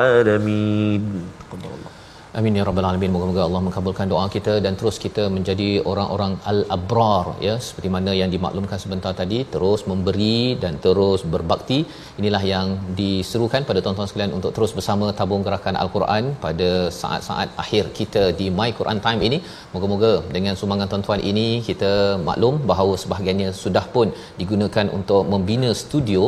Alamin 0.00 1.04
Amin 2.38 2.56
ya 2.58 2.64
rabbal 2.66 2.86
alamin. 2.88 3.10
Moga-moga 3.14 3.40
Allah 3.44 3.60
mengabulkan 3.66 4.06
doa 4.10 4.26
kita 4.34 4.52
dan 4.64 4.74
terus 4.80 4.96
kita 5.04 5.22
menjadi 5.36 5.68
orang-orang 5.90 6.32
al-abrar 6.50 7.24
ya 7.46 7.54
seperti 7.68 7.88
mana 7.94 8.12
yang 8.18 8.30
dimaklumkan 8.34 8.78
sebentar 8.82 9.12
tadi 9.20 9.38
terus 9.54 9.80
memberi 9.90 10.54
dan 10.62 10.74
terus 10.84 11.20
berbakti. 11.32 11.78
Inilah 12.20 12.42
yang 12.52 12.68
diserukan 13.00 13.66
pada 13.70 13.82
tuan-tuan 13.84 14.08
sekalian 14.10 14.34
untuk 14.38 14.52
terus 14.58 14.74
bersama 14.78 15.08
tabung 15.20 15.42
gerakan 15.46 15.78
al-Quran 15.82 16.24
pada 16.44 16.70
saat-saat 17.00 17.50
akhir 17.64 17.90
kita 17.98 18.22
di 18.42 18.46
My 18.58 18.70
Quran 18.78 19.02
Time 19.06 19.22
ini. 19.28 19.40
Moga-moga 19.74 20.12
dengan 20.36 20.54
sumbangan 20.60 20.90
tuan-tuan 20.92 21.22
ini 21.32 21.48
kita 21.70 21.92
maklum 22.28 22.62
bahawa 22.72 22.94
sebahagiannya 23.04 23.50
sudah 23.64 23.84
pun 23.96 24.08
digunakan 24.42 24.86
untuk 25.00 25.24
membina 25.34 25.72
studio 25.82 26.24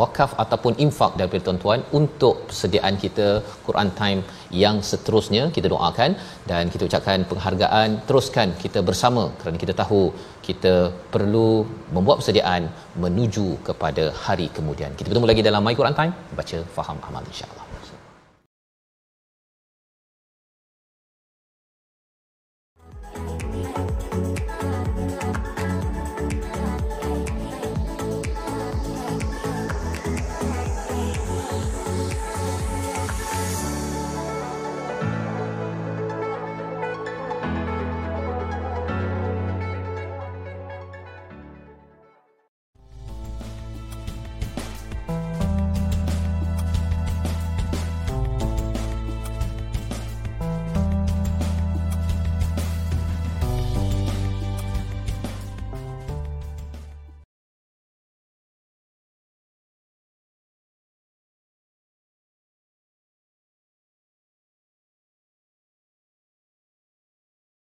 wakaf 0.00 0.30
ataupun 0.42 0.72
infak 0.84 1.12
daripada 1.18 1.42
tuan-tuan 1.46 1.80
untuk 1.98 2.34
persediaan 2.48 2.96
kita 3.04 3.28
Quran 3.66 3.90
Time 4.00 4.20
yang 4.64 4.76
seterusnya 4.90 5.42
kita 5.56 5.66
doakan 5.74 6.12
dan 6.50 6.72
kita 6.74 6.84
ucapkan 6.88 7.24
penghargaan 7.30 7.88
teruskan 8.10 8.50
kita 8.64 8.82
bersama 8.90 9.24
kerana 9.40 9.58
kita 9.64 9.76
tahu 9.82 10.02
kita 10.48 10.74
perlu 11.14 11.50
membuat 11.96 12.18
persediaan 12.20 12.62
menuju 13.04 13.48
kepada 13.70 14.06
hari 14.24 14.48
kemudian. 14.58 14.92
Kita 14.98 15.08
bertemu 15.10 15.30
lagi 15.32 15.44
dalam 15.50 15.64
My 15.66 15.76
Quran 15.80 15.98
Time 16.00 16.14
baca 16.40 16.60
faham 16.78 16.98
amal 17.10 17.24
insya-Allah. 17.32 17.69